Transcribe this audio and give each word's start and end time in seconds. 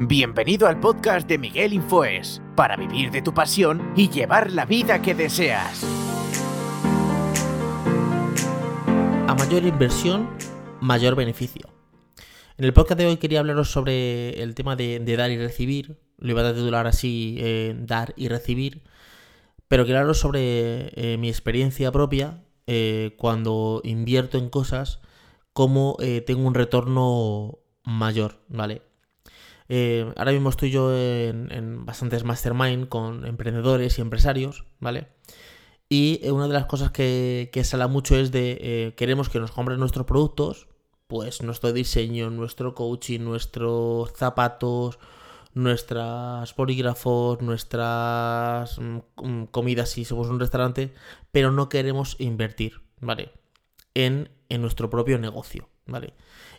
Bienvenido 0.00 0.66
al 0.66 0.80
podcast 0.80 1.28
de 1.28 1.38
Miguel 1.38 1.72
Infoes, 1.72 2.42
para 2.56 2.76
vivir 2.76 3.10
de 3.10 3.22
tu 3.22 3.32
pasión 3.32 3.92
y 3.96 4.08
llevar 4.08 4.50
la 4.50 4.64
vida 4.64 5.00
que 5.02 5.14
deseas. 5.14 5.84
A 9.28 9.34
mayor 9.38 9.62
inversión, 9.64 10.28
mayor 10.80 11.14
beneficio. 11.14 11.68
En 12.58 12.64
el 12.64 12.72
podcast 12.72 12.98
de 12.98 13.06
hoy 13.06 13.16
quería 13.18 13.40
hablaros 13.40 13.70
sobre 13.70 14.42
el 14.42 14.54
tema 14.54 14.76
de, 14.76 14.98
dar 15.16 15.30
y 15.30 15.38
recibir. 15.38 15.98
Lo 16.18 16.32
iba 16.32 16.46
a 16.46 16.52
titular 16.52 16.86
así, 16.86 17.36
eh, 17.38 17.74
dar 17.78 18.12
y 18.16 18.28
recibir. 18.28 18.82
Pero 19.68 19.84
quiero 19.84 20.00
hablaros 20.00 20.18
sobre 20.18 20.90
eh, 20.94 21.16
mi 21.18 21.28
experiencia 21.28 21.92
propia 21.92 22.42
eh, 22.66 23.14
cuando 23.16 23.80
invierto 23.84 24.36
en 24.38 24.50
cosas, 24.50 25.00
cómo 25.60 25.98
tengo 26.26 26.48
un 26.48 26.54
retorno 26.54 27.58
mayor, 27.84 28.40
¿vale? 28.48 28.80
ahora 30.16 30.32
mismo 30.32 30.48
estoy 30.48 30.70
yo 30.70 30.96
en, 30.96 31.84
bastantes 31.84 32.24
mastermind 32.24 32.88
con 32.88 33.26
emprendedores 33.26 33.98
y 33.98 34.00
empresarios, 34.00 34.64
¿vale? 34.78 35.08
Y 35.90 36.26
una 36.30 36.48
de 36.48 36.54
las 36.54 36.64
cosas 36.64 36.92
que, 36.92 37.50
que 37.52 37.62
sale 37.62 37.86
mucho 37.88 38.16
es 38.16 38.32
de 38.32 38.94
queremos 38.96 39.28
que 39.28 39.38
nos 39.38 39.52
compren 39.52 39.78
nuestros 39.78 40.06
productos, 40.06 40.66
pues 41.08 41.42
nuestro 41.42 41.74
diseño, 41.74 42.30
nuestro 42.30 42.74
coaching, 42.74 43.20
nuestros 43.20 44.14
zapatos, 44.14 44.98
nuestras 45.54 46.54
polígrafos, 46.54 47.42
nuestras 47.42 48.78
mm, 48.78 48.98
mm, 49.16 49.44
comidas 49.50 49.90
si 49.90 50.04
somos 50.04 50.28
un 50.28 50.40
restaurante, 50.40 50.94
pero 51.32 51.50
no 51.50 51.68
queremos 51.68 52.16
invertir, 52.18 52.80
¿vale? 53.00 53.32
En, 53.94 54.30
nuestro 54.58 54.90
propio 54.90 55.18
negocio, 55.18 55.68
¿vale? 55.86 56.12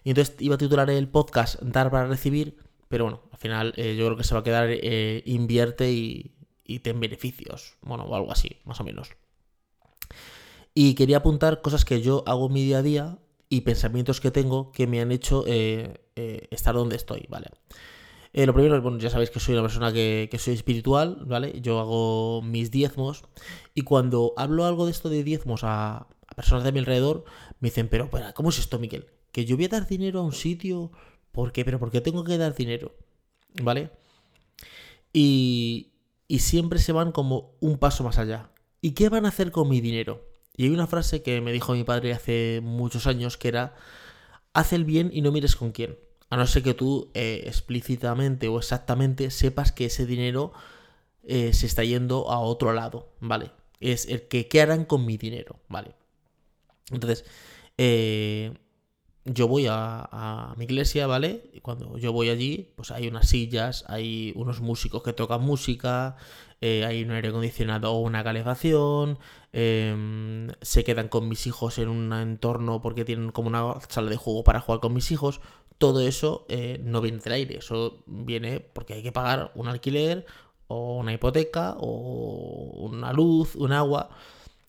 Y 0.03 0.11
entonces 0.11 0.35
iba 0.39 0.55
a 0.55 0.57
titular 0.57 0.89
el 0.89 1.09
podcast 1.09 1.61
Dar 1.61 1.91
para 1.91 2.07
recibir, 2.07 2.55
pero 2.87 3.03
bueno, 3.03 3.21
al 3.31 3.37
final 3.37 3.73
eh, 3.75 3.95
yo 3.97 4.05
creo 4.05 4.17
que 4.17 4.23
se 4.23 4.33
va 4.33 4.39
a 4.39 4.43
quedar 4.43 4.69
eh, 4.69 5.23
invierte 5.25 5.91
y, 5.91 6.33
y 6.63 6.79
ten 6.79 6.99
beneficios, 7.01 7.77
bueno, 7.81 8.05
o 8.05 8.15
algo 8.15 8.31
así, 8.31 8.57
más 8.63 8.79
o 8.79 8.85
menos. 8.85 9.09
Y 10.73 10.95
quería 10.95 11.17
apuntar 11.17 11.61
cosas 11.61 11.83
que 11.83 12.01
yo 12.01 12.23
hago 12.25 12.47
en 12.47 12.53
mi 12.53 12.63
día 12.63 12.77
a 12.77 12.81
día 12.81 13.19
y 13.49 13.61
pensamientos 13.61 14.21
que 14.21 14.31
tengo 14.31 14.71
que 14.71 14.87
me 14.87 15.01
han 15.01 15.11
hecho 15.11 15.43
eh, 15.45 15.99
estar 16.15 16.73
donde 16.73 16.95
estoy, 16.95 17.25
¿vale? 17.29 17.49
Lo 18.33 18.53
primero, 18.53 18.81
bueno, 18.81 18.97
ya 18.97 19.09
sabéis 19.09 19.29
que 19.29 19.41
soy 19.41 19.55
una 19.55 19.63
persona 19.63 19.91
que, 19.91 20.29
soy 20.39 20.53
espiritual, 20.53 21.17
¿vale? 21.25 21.59
Yo 21.59 21.81
hago 21.81 22.41
mis 22.41 22.71
diezmos 22.71 23.23
y 23.73 23.81
cuando 23.81 24.33
hablo 24.37 24.63
algo 24.63 24.85
de 24.85 24.91
esto 24.91 25.09
de 25.09 25.25
diezmos 25.25 25.65
a, 25.65 26.07
personas 26.41 26.63
de 26.63 26.71
mi 26.71 26.79
alrededor, 26.79 27.23
me 27.59 27.69
dicen, 27.69 27.87
pero, 27.87 28.09
¿cómo 28.33 28.49
es 28.49 28.59
esto, 28.59 28.79
Miguel? 28.79 29.07
Que 29.31 29.45
yo 29.45 29.55
voy 29.55 29.65
a 29.65 29.69
dar 29.69 29.87
dinero 29.87 30.19
a 30.19 30.23
un 30.23 30.33
sitio, 30.33 30.91
¿por 31.31 31.51
qué? 31.51 31.63
¿Pero 31.63 31.79
por 31.79 31.91
qué 31.91 32.01
tengo 32.01 32.23
que 32.23 32.37
dar 32.37 32.55
dinero? 32.55 32.95
¿Vale? 33.61 33.91
Y, 35.13 35.91
y 36.27 36.39
siempre 36.39 36.79
se 36.79 36.91
van 36.91 37.11
como 37.11 37.55
un 37.59 37.77
paso 37.77 38.03
más 38.03 38.17
allá. 38.17 38.49
¿Y 38.81 38.91
qué 38.91 39.09
van 39.09 39.25
a 39.25 39.29
hacer 39.29 39.51
con 39.51 39.69
mi 39.69 39.81
dinero? 39.81 40.27
Y 40.57 40.63
hay 40.63 40.69
una 40.69 40.87
frase 40.87 41.21
que 41.21 41.39
me 41.41 41.51
dijo 41.51 41.73
mi 41.73 41.83
padre 41.83 42.13
hace 42.13 42.59
muchos 42.63 43.07
años 43.07 43.37
que 43.37 43.47
era, 43.47 43.75
haz 44.53 44.73
el 44.73 44.85
bien 44.85 45.09
y 45.13 45.21
no 45.21 45.31
mires 45.31 45.55
con 45.55 45.71
quién. 45.71 45.97
A 46.29 46.37
no 46.37 46.47
ser 46.47 46.63
que 46.63 46.73
tú 46.73 47.11
eh, 47.13 47.43
explícitamente 47.45 48.47
o 48.47 48.57
exactamente 48.57 49.31
sepas 49.31 49.71
que 49.71 49.85
ese 49.85 50.05
dinero 50.05 50.53
eh, 51.23 51.53
se 51.53 51.65
está 51.65 51.83
yendo 51.83 52.31
a 52.31 52.39
otro 52.39 52.73
lado, 52.73 53.09
¿vale? 53.19 53.51
Es 53.79 54.07
el 54.07 54.27
que 54.27 54.47
qué 54.47 54.61
harán 54.61 54.85
con 54.85 55.05
mi 55.05 55.17
dinero, 55.17 55.59
¿vale? 55.67 55.93
Entonces, 56.91 57.25
eh, 57.77 58.53
yo 59.25 59.47
voy 59.47 59.67
a, 59.69 60.53
mi 60.57 60.65
iglesia, 60.65 61.07
¿vale? 61.07 61.49
Y 61.53 61.61
cuando 61.61 61.97
yo 61.97 62.11
voy 62.11 62.29
allí, 62.29 62.73
pues 62.75 62.91
hay 62.91 63.07
unas 63.07 63.29
sillas, 63.29 63.85
hay 63.87 64.33
unos 64.35 64.61
músicos 64.61 65.03
que 65.03 65.13
tocan 65.13 65.41
música, 65.41 66.15
eh, 66.59 66.85
hay 66.85 67.03
un 67.03 67.11
aire 67.11 67.29
acondicionado 67.29 67.91
o 67.93 67.99
una 67.99 68.23
calefacción, 68.23 69.19
em, 69.53 70.49
se 70.61 70.83
quedan 70.83 71.07
con 71.07 71.27
mis 71.29 71.45
hijos 71.47 71.77
en 71.77 71.89
un 71.89 72.13
entorno 72.13 72.81
porque 72.81 73.05
tienen 73.05 73.31
como 73.31 73.49
una 73.49 73.75
sala 73.89 74.09
de 74.09 74.17
juego 74.17 74.43
para 74.43 74.59
jugar 74.61 74.79
con 74.81 74.93
mis 74.93 75.11
hijos. 75.11 75.41
Todo 75.77 76.01
eso 76.01 76.45
eh, 76.49 76.79
no 76.83 77.01
viene 77.01 77.19
del 77.19 77.33
aire, 77.33 77.57
eso 77.57 78.03
viene 78.07 78.59
porque 78.59 78.93
hay 78.93 79.03
que 79.03 79.11
pagar 79.11 79.51
un 79.55 79.67
alquiler 79.67 80.25
o 80.67 80.97
una 80.97 81.13
hipoteca 81.13 81.75
o 81.79 82.87
una 82.89 83.13
luz, 83.13 83.55
un 83.55 83.71
agua. 83.73 84.09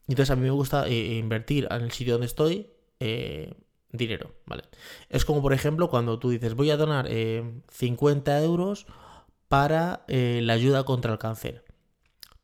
Entonces 0.08 0.30
a 0.30 0.36
mí 0.36 0.42
me 0.42 0.50
gusta 0.50 0.86
eh, 0.88 1.16
invertir 1.16 1.68
en 1.70 1.82
el 1.82 1.92
sitio 1.92 2.14
donde 2.14 2.26
estoy 2.26 2.68
dinero, 3.92 4.34
¿vale? 4.46 4.64
Es 5.08 5.24
como, 5.24 5.42
por 5.42 5.52
ejemplo, 5.52 5.88
cuando 5.88 6.18
tú 6.18 6.30
dices, 6.30 6.54
voy 6.54 6.70
a 6.70 6.76
donar 6.76 7.08
50 7.68 8.40
eh, 8.40 8.44
euros 8.44 8.86
para 9.48 10.04
eh, 10.08 10.40
la 10.42 10.54
ayuda 10.54 10.84
contra 10.84 11.12
el 11.12 11.18
cáncer. 11.18 11.64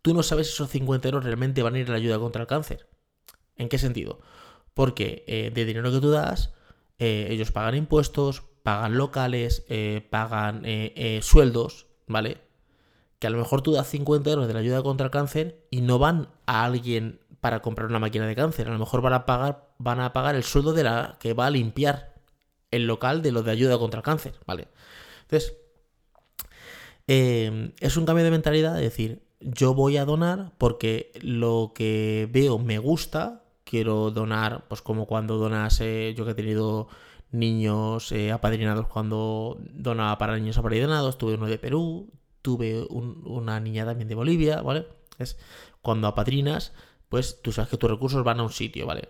Tú 0.03 0.15
no 0.15 0.23
sabes 0.23 0.49
si 0.49 0.53
esos 0.53 0.71
50 0.71 1.09
euros 1.09 1.25
realmente 1.25 1.63
van 1.63 1.75
a 1.75 1.79
ir 1.79 1.89
a 1.89 1.93
la 1.93 1.97
ayuda 1.97 2.19
contra 2.19 2.43
el 2.43 2.49
cáncer. 2.49 2.87
¿En 3.57 3.69
qué 3.69 3.79
sentido? 3.79 4.21
Porque 4.75 5.25
eh, 5.27 5.51
de 5.53 5.65
dinero 5.65 5.91
que 5.91 6.01
tú 6.01 6.11
das, 6.11 6.55
ellos 7.01 7.53
pagan 7.53 7.77
impuestos, 7.77 8.43
pagan 8.65 8.97
locales, 8.97 9.65
pagan 10.11 10.65
sueldos, 11.23 11.87
¿vale? 12.09 12.39
Que 13.21 13.29
a 13.29 13.31
lo 13.31 13.39
mejor 13.39 13.63
tú 13.63 13.71
das 13.71 13.89
50 13.89 14.29
euros 14.31 14.49
de 14.49 14.55
la 14.55 14.59
ayuda 14.59 14.83
contra 14.83 15.05
el 15.05 15.13
cáncer 15.13 15.65
y 15.71 15.81
no 15.81 16.01
van 16.01 16.29
a 16.47 16.65
alguien 16.65 17.21
para 17.41 17.61
comprar 17.61 17.89
una 17.89 17.99
máquina 17.99 18.27
de 18.27 18.35
cáncer. 18.35 18.69
A 18.69 18.73
lo 18.73 18.79
mejor 18.79 19.01
van 19.01 19.13
a 19.13 19.27
pagar, 19.27 19.69
van 19.79 20.01
a 20.01 20.13
pagar 20.13 20.35
el 20.35 20.45
sueldo 20.45 20.73
de 20.73 20.85
la 20.85 21.17
que 21.21 21.35
va 21.35 21.47
a 21.47 21.51
limpiar 21.51 22.15
el 22.71 22.87
local 22.87 23.23
de 23.23 23.33
lo 23.33 23.43
de 23.43 23.51
ayuda 23.51 23.79
contra 23.79 23.99
el 23.99 24.05
cáncer, 24.05 24.35
¿vale? 24.47 24.69
Entonces, 25.23 25.57
eh, 27.07 27.73
es 27.81 27.97
un 27.97 28.05
cambio 28.05 28.25
de 28.25 28.31
mentalidad 28.31 28.75
de 28.75 28.83
decir, 28.83 29.23
yo 29.41 29.75
voy 29.75 29.97
a 29.97 30.05
donar 30.05 30.53
porque 30.59 31.13
lo 31.23 31.73
que 31.75 32.29
veo 32.31 32.59
me 32.59 32.79
gusta, 32.79 33.45
quiero 33.65 34.11
donar, 34.11 34.67
pues 34.69 34.83
como 34.83 35.07
cuando 35.07 35.39
donas, 35.39 35.81
eh, 35.81 36.15
yo 36.17 36.25
que 36.25 36.33
he 36.33 36.35
tenido 36.35 36.89
niños 37.31 38.11
eh, 38.13 38.33
apadrinados 38.33 38.87
cuando 38.87 39.59
donaba 39.73 40.19
para 40.19 40.37
niños 40.37 40.59
apadrinados, 40.59 41.19
tuve 41.19 41.35
uno 41.35 41.47
de 41.47 41.59
Perú, 41.59 42.11
tuve 42.43 42.87
una 42.91 43.61
niña 43.61 43.85
también 43.85 44.09
de 44.09 44.15
Bolivia, 44.15 44.63
¿vale? 44.63 44.87
Es 45.19 45.37
cuando 45.83 46.09
apadrinas, 46.09 46.73
pues 47.09 47.41
tú 47.43 47.53
sabes 47.53 47.71
que 47.71 47.77
tus 47.77 47.91
recursos 47.91 48.25
van 48.25 48.41
a 48.41 48.43
un 48.43 48.53
sitio, 48.53 48.87
¿vale? 48.87 49.09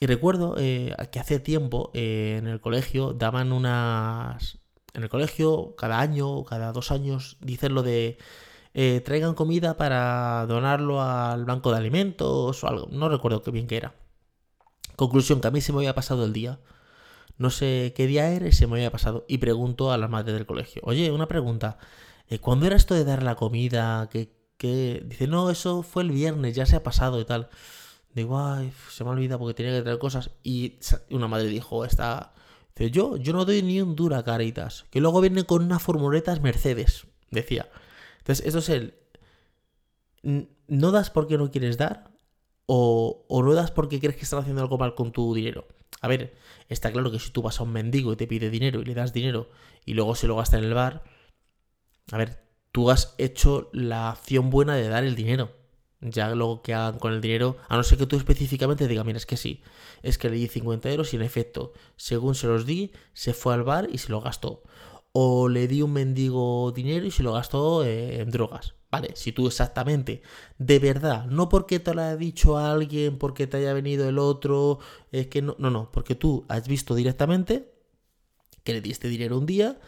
Y 0.00 0.06
recuerdo 0.06 0.56
eh, 0.58 0.94
que 1.10 1.18
hace 1.20 1.40
tiempo 1.40 1.90
eh, 1.94 2.36
en 2.38 2.46
el 2.46 2.60
colegio 2.60 3.12
daban 3.12 3.52
unas... 3.52 4.58
En 4.94 5.02
el 5.02 5.08
colegio, 5.08 5.74
cada 5.76 6.00
año, 6.00 6.44
cada 6.44 6.72
dos 6.72 6.90
años, 6.90 7.36
dicen 7.40 7.74
lo 7.74 7.82
de... 7.82 8.18
Eh, 8.74 9.00
traigan 9.00 9.34
comida 9.34 9.78
para 9.78 10.44
donarlo 10.46 11.00
al 11.00 11.46
banco 11.46 11.70
de 11.70 11.78
alimentos 11.78 12.62
o 12.62 12.68
algo. 12.68 12.88
No 12.90 13.08
recuerdo 13.08 13.42
qué 13.42 13.50
bien 13.50 13.66
que 13.66 13.78
era. 13.78 13.94
Conclusión, 14.96 15.40
que 15.40 15.48
a 15.48 15.50
mí 15.50 15.62
se 15.62 15.72
me 15.72 15.78
había 15.78 15.94
pasado 15.94 16.24
el 16.26 16.34
día. 16.34 16.60
No 17.38 17.50
sé 17.50 17.94
qué 17.96 18.06
día 18.06 18.30
era 18.30 18.48
y 18.48 18.52
se 18.52 18.66
me 18.66 18.74
había 18.76 18.90
pasado. 18.90 19.24
Y 19.28 19.38
pregunto 19.38 19.92
a 19.92 19.98
la 19.98 20.08
madre 20.08 20.34
del 20.34 20.46
colegio. 20.46 20.82
Oye, 20.84 21.10
una 21.10 21.26
pregunta. 21.26 21.78
¿Cuándo 22.42 22.66
era 22.66 22.76
esto 22.76 22.94
de 22.94 23.04
dar 23.04 23.22
la 23.22 23.34
comida? 23.36 24.08
¿Qué, 24.10 24.30
que 24.56 25.02
dice, 25.06 25.26
no, 25.26 25.50
eso 25.50 25.82
fue 25.82 26.02
el 26.02 26.10
viernes, 26.10 26.54
ya 26.54 26.66
se 26.66 26.76
ha 26.76 26.82
pasado 26.82 27.20
y 27.20 27.24
tal. 27.24 27.48
Digo, 28.14 28.38
ay, 28.40 28.72
se 28.90 29.04
me 29.04 29.10
olvida 29.10 29.38
porque 29.38 29.54
tenía 29.54 29.76
que 29.76 29.82
traer 29.82 29.98
cosas. 29.98 30.30
Y 30.42 30.78
una 31.10 31.28
madre 31.28 31.48
dijo, 31.48 31.84
esta... 31.84 32.32
Dice, 32.74 32.90
yo, 32.90 33.16
yo 33.16 33.32
no 33.32 33.44
doy 33.44 33.62
ni 33.62 33.80
un 33.80 33.94
dura 33.94 34.22
caritas. 34.22 34.86
Que 34.90 35.00
luego 35.00 35.20
viene 35.20 35.44
con 35.44 35.64
unas 35.64 35.82
formuletas 35.82 36.40
Mercedes, 36.40 37.06
decía. 37.30 37.68
Entonces, 38.18 38.46
esto 38.46 38.58
es 38.60 38.68
el... 38.70 38.94
No 40.66 40.90
das 40.90 41.10
porque 41.10 41.38
no 41.38 41.50
quieres 41.50 41.76
dar 41.76 42.10
o, 42.66 43.24
o 43.28 43.42
no 43.42 43.54
das 43.54 43.70
porque 43.70 44.00
crees 44.00 44.16
que 44.16 44.24
están 44.24 44.40
haciendo 44.40 44.62
algo 44.62 44.78
mal 44.78 44.94
con 44.94 45.12
tu 45.12 45.34
dinero. 45.34 45.66
A 46.00 46.08
ver, 46.08 46.36
está 46.68 46.92
claro 46.92 47.10
que 47.10 47.18
si 47.18 47.30
tú 47.30 47.42
vas 47.42 47.60
a 47.60 47.62
un 47.62 47.72
mendigo 47.72 48.12
y 48.12 48.16
te 48.16 48.26
pide 48.26 48.50
dinero 48.50 48.80
y 48.80 48.84
le 48.84 48.94
das 48.94 49.12
dinero 49.12 49.50
y 49.84 49.94
luego 49.94 50.14
se 50.14 50.26
lo 50.26 50.36
gasta 50.36 50.58
en 50.58 50.64
el 50.64 50.74
bar, 50.74 51.04
a 52.12 52.18
ver, 52.18 52.45
tú 52.76 52.90
has 52.90 53.14
hecho 53.16 53.70
la 53.72 54.10
acción 54.10 54.50
buena 54.50 54.74
de 54.74 54.86
dar 54.90 55.02
el 55.02 55.16
dinero. 55.16 55.50
Ya 56.02 56.34
luego 56.34 56.60
que 56.60 56.74
hagan 56.74 56.98
con 56.98 57.14
el 57.14 57.22
dinero, 57.22 57.56
a 57.70 57.76
no 57.78 57.82
ser 57.82 57.96
que 57.96 58.04
tú 58.04 58.16
específicamente 58.16 58.86
digas, 58.86 59.06
mira, 59.06 59.16
es 59.16 59.24
que 59.24 59.38
sí, 59.38 59.62
es 60.02 60.18
que 60.18 60.28
le 60.28 60.36
di 60.36 60.46
50 60.46 60.90
euros 60.90 61.14
y 61.14 61.16
en 61.16 61.22
efecto, 61.22 61.72
según 61.96 62.34
se 62.34 62.48
los 62.48 62.66
di, 62.66 62.92
se 63.14 63.32
fue 63.32 63.54
al 63.54 63.62
bar 63.62 63.88
y 63.90 63.96
se 63.96 64.10
lo 64.10 64.20
gastó. 64.20 64.62
O 65.12 65.48
le 65.48 65.68
di 65.68 65.80
un 65.80 65.94
mendigo 65.94 66.70
dinero 66.72 67.06
y 67.06 67.10
se 67.10 67.22
lo 67.22 67.32
gastó 67.32 67.82
eh, 67.82 68.20
en 68.20 68.30
drogas. 68.30 68.74
Vale, 68.90 69.12
si 69.16 69.32
tú 69.32 69.46
exactamente, 69.46 70.20
de 70.58 70.78
verdad, 70.78 71.24
no 71.24 71.48
porque 71.48 71.80
te 71.80 71.94
lo 71.94 72.02
haya 72.02 72.16
dicho 72.18 72.58
a 72.58 72.72
alguien, 72.72 73.16
porque 73.16 73.46
te 73.46 73.56
haya 73.56 73.72
venido 73.72 74.06
el 74.06 74.18
otro, 74.18 74.80
es 75.12 75.28
que 75.28 75.40
no, 75.40 75.56
no, 75.58 75.70
no, 75.70 75.90
porque 75.92 76.14
tú 76.14 76.44
has 76.50 76.68
visto 76.68 76.94
directamente 76.94 77.72
que 78.64 78.74
le 78.74 78.82
diste 78.82 79.08
dinero 79.08 79.38
un 79.38 79.46
día 79.46 79.80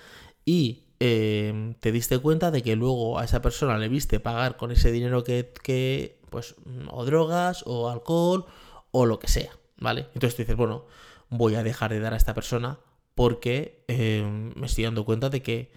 y 0.46 0.87
Em, 1.00 1.74
te 1.74 1.92
diste 1.92 2.18
cuenta 2.18 2.50
de 2.50 2.62
que 2.62 2.74
luego 2.74 3.18
a 3.18 3.24
esa 3.24 3.40
persona 3.40 3.78
le 3.78 3.88
viste 3.88 4.18
pagar 4.18 4.56
con 4.56 4.72
ese 4.72 4.90
dinero 4.90 5.22
que, 5.22 6.18
pues, 6.30 6.56
o 6.90 7.04
drogas, 7.04 7.62
o 7.66 7.88
alcohol, 7.88 8.46
o 8.90 9.06
lo 9.06 9.18
que 9.18 9.28
sea, 9.28 9.52
¿vale? 9.78 10.06
Entonces 10.14 10.34
tú 10.34 10.42
dices, 10.42 10.56
bueno, 10.56 10.86
voy 11.30 11.54
a 11.54 11.62
dejar 11.62 11.92
de 11.92 12.00
dar 12.00 12.14
a 12.14 12.16
esta 12.16 12.34
persona 12.34 12.80
porque 13.14 13.84
eh, 13.88 14.24
me 14.56 14.66
estoy 14.66 14.84
dando 14.84 15.04
cuenta 15.04 15.30
de 15.30 15.42
que 15.42 15.70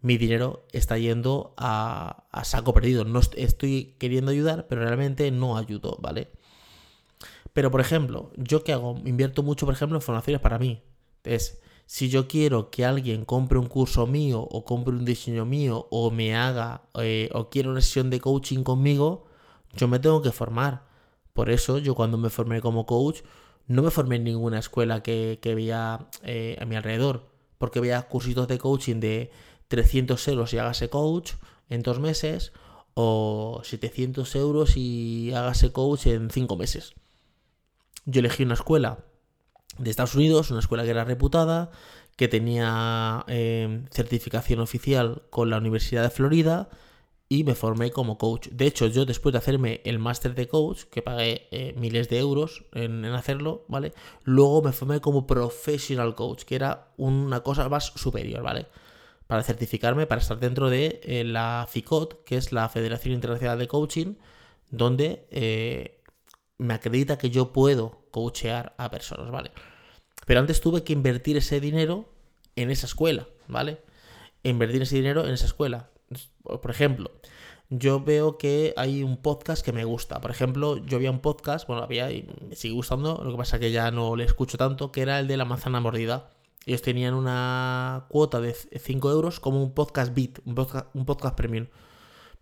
mi 0.00 0.16
dinero 0.16 0.64
está 0.72 0.96
yendo 0.96 1.54
a, 1.56 2.24
a 2.30 2.44
saco 2.44 2.72
perdido. 2.72 3.04
No 3.04 3.20
estoy 3.20 3.96
queriendo 3.98 4.30
ayudar, 4.30 4.66
pero 4.68 4.82
realmente 4.84 5.30
no 5.30 5.56
ayudo, 5.56 5.98
¿vale? 6.00 6.28
Pero, 7.52 7.70
por 7.72 7.80
ejemplo, 7.80 8.30
¿yo 8.36 8.62
qué 8.62 8.72
hago? 8.72 9.00
Invierto 9.04 9.42
mucho, 9.42 9.66
por 9.66 9.74
ejemplo, 9.74 9.98
en 9.98 10.02
formaciones 10.02 10.40
para 10.40 10.58
mí. 10.58 10.82
Es, 11.24 11.60
si 11.88 12.10
yo 12.10 12.28
quiero 12.28 12.70
que 12.70 12.84
alguien 12.84 13.24
compre 13.24 13.58
un 13.58 13.66
curso 13.66 14.06
mío 14.06 14.42
o 14.42 14.62
compre 14.62 14.94
un 14.94 15.06
diseño 15.06 15.46
mío 15.46 15.88
o 15.90 16.10
me 16.10 16.36
haga 16.36 16.82
eh, 17.00 17.30
o 17.32 17.48
quiera 17.48 17.70
una 17.70 17.80
sesión 17.80 18.10
de 18.10 18.20
coaching 18.20 18.62
conmigo, 18.62 19.24
yo 19.74 19.88
me 19.88 19.98
tengo 19.98 20.20
que 20.20 20.30
formar. 20.30 20.84
Por 21.32 21.48
eso 21.48 21.78
yo 21.78 21.94
cuando 21.94 22.18
me 22.18 22.28
formé 22.28 22.60
como 22.60 22.84
coach 22.84 23.20
no 23.68 23.82
me 23.82 23.90
formé 23.90 24.16
en 24.16 24.24
ninguna 24.24 24.58
escuela 24.58 25.02
que, 25.02 25.40
veía 25.42 26.10
eh, 26.24 26.58
a 26.60 26.66
mi 26.66 26.76
alrededor, 26.76 27.30
porque 27.56 27.80
veía 27.80 28.02
cursitos 28.02 28.48
de 28.48 28.58
coaching 28.58 29.00
de 29.00 29.30
300 29.68 30.28
euros 30.28 30.52
y 30.52 30.58
hágase 30.58 30.90
coach 30.90 31.32
en 31.70 31.82
dos 31.82 32.00
meses 32.00 32.52
o 32.92 33.62
700 33.64 34.36
euros 34.36 34.76
y 34.76 35.32
hágase 35.32 35.72
coach 35.72 36.06
en 36.08 36.30
cinco 36.30 36.56
meses. 36.56 36.92
Yo 38.04 38.20
elegí 38.20 38.42
una 38.42 38.54
escuela 38.54 39.07
de 39.78 39.90
Estados 39.90 40.14
Unidos, 40.14 40.50
una 40.50 40.60
escuela 40.60 40.84
que 40.84 40.90
era 40.90 41.04
reputada, 41.04 41.70
que 42.16 42.28
tenía 42.28 43.24
eh, 43.28 43.84
certificación 43.90 44.60
oficial 44.60 45.22
con 45.30 45.50
la 45.50 45.58
Universidad 45.58 46.02
de 46.02 46.10
Florida 46.10 46.68
y 47.28 47.44
me 47.44 47.54
formé 47.54 47.90
como 47.90 48.16
coach. 48.16 48.48
De 48.48 48.66
hecho, 48.66 48.86
yo 48.86 49.04
después 49.04 49.32
de 49.32 49.38
hacerme 49.38 49.82
el 49.84 49.98
máster 49.98 50.34
de 50.34 50.48
coach, 50.48 50.84
que 50.84 51.02
pagué 51.02 51.46
eh, 51.50 51.74
miles 51.76 52.08
de 52.08 52.18
euros 52.18 52.64
en, 52.72 53.04
hacerlo, 53.04 53.64
¿vale? 53.68 53.92
Luego 54.24 54.62
me 54.62 54.72
formé 54.72 55.00
como 55.00 55.26
professional 55.26 56.14
coach, 56.14 56.44
que 56.44 56.54
era 56.54 56.88
una 56.96 57.40
cosa 57.40 57.68
más 57.68 57.92
superior, 57.94 58.42
¿vale? 58.42 58.66
Para 59.26 59.42
certificarme, 59.42 60.06
para 60.06 60.22
estar 60.22 60.40
dentro 60.40 60.70
de 60.70 61.00
eh, 61.04 61.22
la 61.24 61.66
FICOT, 61.68 62.24
que 62.24 62.36
es 62.36 62.50
la 62.50 62.68
Federación 62.70 63.14
Internacional 63.14 63.58
de 63.58 63.68
Coaching, 63.68 64.14
donde 64.70 65.26
eh, 65.30 65.97
me 66.58 66.74
acredita 66.74 67.18
que 67.18 67.30
yo 67.30 67.52
puedo 67.52 68.02
coachear 68.10 68.74
a 68.78 68.90
personas, 68.90 69.30
¿vale? 69.30 69.52
Pero 70.26 70.40
antes 70.40 70.60
tuve 70.60 70.84
que 70.84 70.92
invertir 70.92 71.36
ese 71.36 71.60
dinero 71.60 72.08
en 72.56 72.70
esa 72.70 72.86
escuela, 72.86 73.28
¿vale? 73.46 73.80
Invertir 74.42 74.82
ese 74.82 74.96
dinero 74.96 75.24
en 75.24 75.32
esa 75.32 75.46
escuela 75.46 75.90
por 76.42 76.70
ejemplo, 76.70 77.10
yo 77.70 78.02
veo 78.02 78.38
que 78.38 78.72
hay 78.76 79.02
un 79.02 79.18
podcast 79.18 79.64
que 79.64 79.72
me 79.72 79.84
gusta. 79.84 80.20
Por 80.20 80.30
ejemplo, 80.30 80.78
yo 80.78 80.96
había 80.96 81.10
un 81.10 81.20
podcast, 81.20 81.66
bueno, 81.66 81.82
había 81.82 82.10
y 82.10 82.26
me 82.48 82.56
sigue 82.56 82.74
gustando, 82.74 83.20
lo 83.22 83.30
que 83.30 83.36
pasa 83.36 83.58
que 83.58 83.70
ya 83.70 83.90
no 83.90 84.16
le 84.16 84.24
escucho 84.24 84.56
tanto, 84.56 84.90
que 84.90 85.02
era 85.02 85.20
el 85.20 85.28
de 85.28 85.36
la 85.36 85.44
manzana 85.44 85.80
mordida. 85.80 86.30
Ellos 86.66 86.82
tenían 86.82 87.14
una 87.14 88.06
cuota 88.08 88.40
de 88.40 88.54
5 88.54 89.10
euros 89.10 89.40
como 89.40 89.62
un 89.62 89.72
podcast 89.72 90.14
beat, 90.14 90.38
un 90.44 90.54
podcast, 90.54 91.36
premium. 91.36 91.66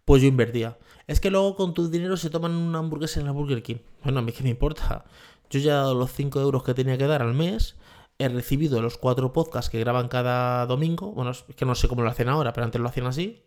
Pues 0.06 0.23
yo 0.23 0.29
invertía. 0.29 0.79
Es 1.08 1.19
que 1.19 1.31
luego 1.31 1.56
con 1.56 1.75
tu 1.75 1.88
dinero 1.91 2.17
se 2.17 2.31
toman 2.31 2.53
una 2.53 2.79
hamburguesa 2.79 3.19
en 3.19 3.26
la 3.26 3.32
Burger 3.32 3.62
King. 3.64 3.79
Bueno, 4.05 4.20
a 4.20 4.23
mí 4.23 4.31
qué 4.31 4.44
me 4.44 4.50
importa. 4.50 5.05
Yo 5.50 5.58
ya 5.58 5.73
he 5.73 5.75
dado 5.75 5.94
los 5.97 6.12
5 6.12 6.41
euros 6.41 6.62
que 6.62 6.75
tenía 6.75 6.97
que 6.97 7.08
dar 7.08 7.23
al 7.23 7.35
mes. 7.35 7.75
He 8.19 8.29
recibido 8.29 8.81
los 8.81 8.99
4 8.99 9.32
podcasts 9.32 9.69
que 9.69 9.81
graban 9.81 10.06
cada 10.06 10.64
domingo. 10.67 11.11
Bueno, 11.12 11.32
es 11.32 11.44
que 11.56 11.64
no 11.64 11.75
sé 11.75 11.88
cómo 11.88 12.03
lo 12.03 12.11
hacen 12.11 12.29
ahora, 12.29 12.53
pero 12.53 12.64
antes 12.64 12.81
lo 12.81 12.88
hacían 12.88 13.08
así. 13.08 13.43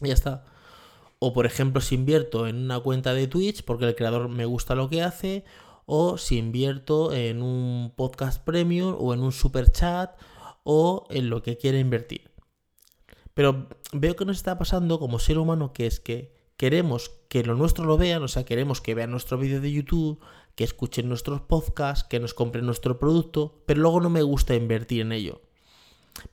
Y 0.00 0.08
ya 0.08 0.14
está. 0.14 0.44
O 1.20 1.32
por 1.32 1.46
ejemplo, 1.46 1.80
si 1.80 1.94
invierto 1.94 2.48
en 2.48 2.56
una 2.56 2.80
cuenta 2.80 3.14
de 3.14 3.28
Twitch 3.28 3.62
porque 3.64 3.84
el 3.84 3.94
creador 3.94 4.28
me 4.28 4.46
gusta 4.46 4.74
lo 4.74 4.88
que 4.88 5.02
hace. 5.02 5.44
O 5.86 6.18
si 6.18 6.38
invierto 6.38 7.12
en 7.12 7.40
un 7.40 7.92
podcast 7.94 8.42
premium 8.42 8.96
o 8.98 9.14
en 9.14 9.20
un 9.20 9.30
super 9.30 9.70
chat 9.70 10.10
o 10.64 11.06
en 11.10 11.30
lo 11.30 11.40
que 11.44 11.56
quiera 11.56 11.78
invertir. 11.78 12.27
Pero 13.38 13.68
veo 13.92 14.16
que 14.16 14.24
nos 14.24 14.38
está 14.38 14.58
pasando 14.58 14.98
como 14.98 15.20
ser 15.20 15.38
humano 15.38 15.72
que 15.72 15.86
es 15.86 16.00
que 16.00 16.34
queremos 16.56 17.12
que 17.28 17.44
lo 17.44 17.54
nuestro 17.54 17.84
lo 17.84 17.96
vean, 17.96 18.20
o 18.24 18.26
sea, 18.26 18.44
queremos 18.44 18.80
que 18.80 18.96
vean 18.96 19.12
nuestro 19.12 19.38
vídeo 19.38 19.60
de 19.60 19.70
YouTube, 19.70 20.18
que 20.56 20.64
escuchen 20.64 21.08
nuestros 21.08 21.42
podcasts, 21.42 22.02
que 22.02 22.18
nos 22.18 22.34
compren 22.34 22.66
nuestro 22.66 22.98
producto, 22.98 23.62
pero 23.64 23.80
luego 23.80 24.00
no 24.00 24.10
me 24.10 24.22
gusta 24.22 24.56
invertir 24.56 25.02
en 25.02 25.12
ello. 25.12 25.40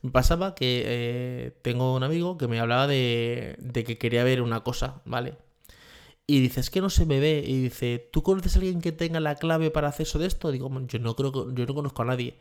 Me 0.02 0.10
pasaba 0.10 0.56
que 0.56 0.82
eh, 0.84 1.52
tengo 1.62 1.94
un 1.94 2.02
amigo 2.02 2.38
que 2.38 2.48
me 2.48 2.58
hablaba 2.58 2.88
de, 2.88 3.56
que 3.72 3.98
quería 3.98 4.24
ver 4.24 4.42
una 4.42 4.64
cosa, 4.64 5.00
¿vale? 5.04 5.36
Y 6.26 6.40
dice, 6.40 6.58
es 6.58 6.70
que 6.70 6.80
no 6.80 6.90
se 6.90 7.06
me 7.06 7.20
ve. 7.20 7.44
Y 7.46 7.62
dice, 7.62 8.10
¿tú 8.12 8.24
conoces 8.24 8.56
a 8.56 8.58
alguien 8.58 8.80
que 8.80 8.90
tenga 8.90 9.20
la 9.20 9.36
clave 9.36 9.70
para 9.70 9.86
acceso 9.86 10.18
de 10.18 10.26
esto? 10.26 10.50
Digo, 10.50 10.68
yo 10.88 10.98
no 10.98 11.14
creo 11.14 11.30
que, 11.30 11.54
yo 11.54 11.66
no 11.66 11.74
conozco 11.76 12.02
a 12.02 12.06
nadie. 12.06 12.36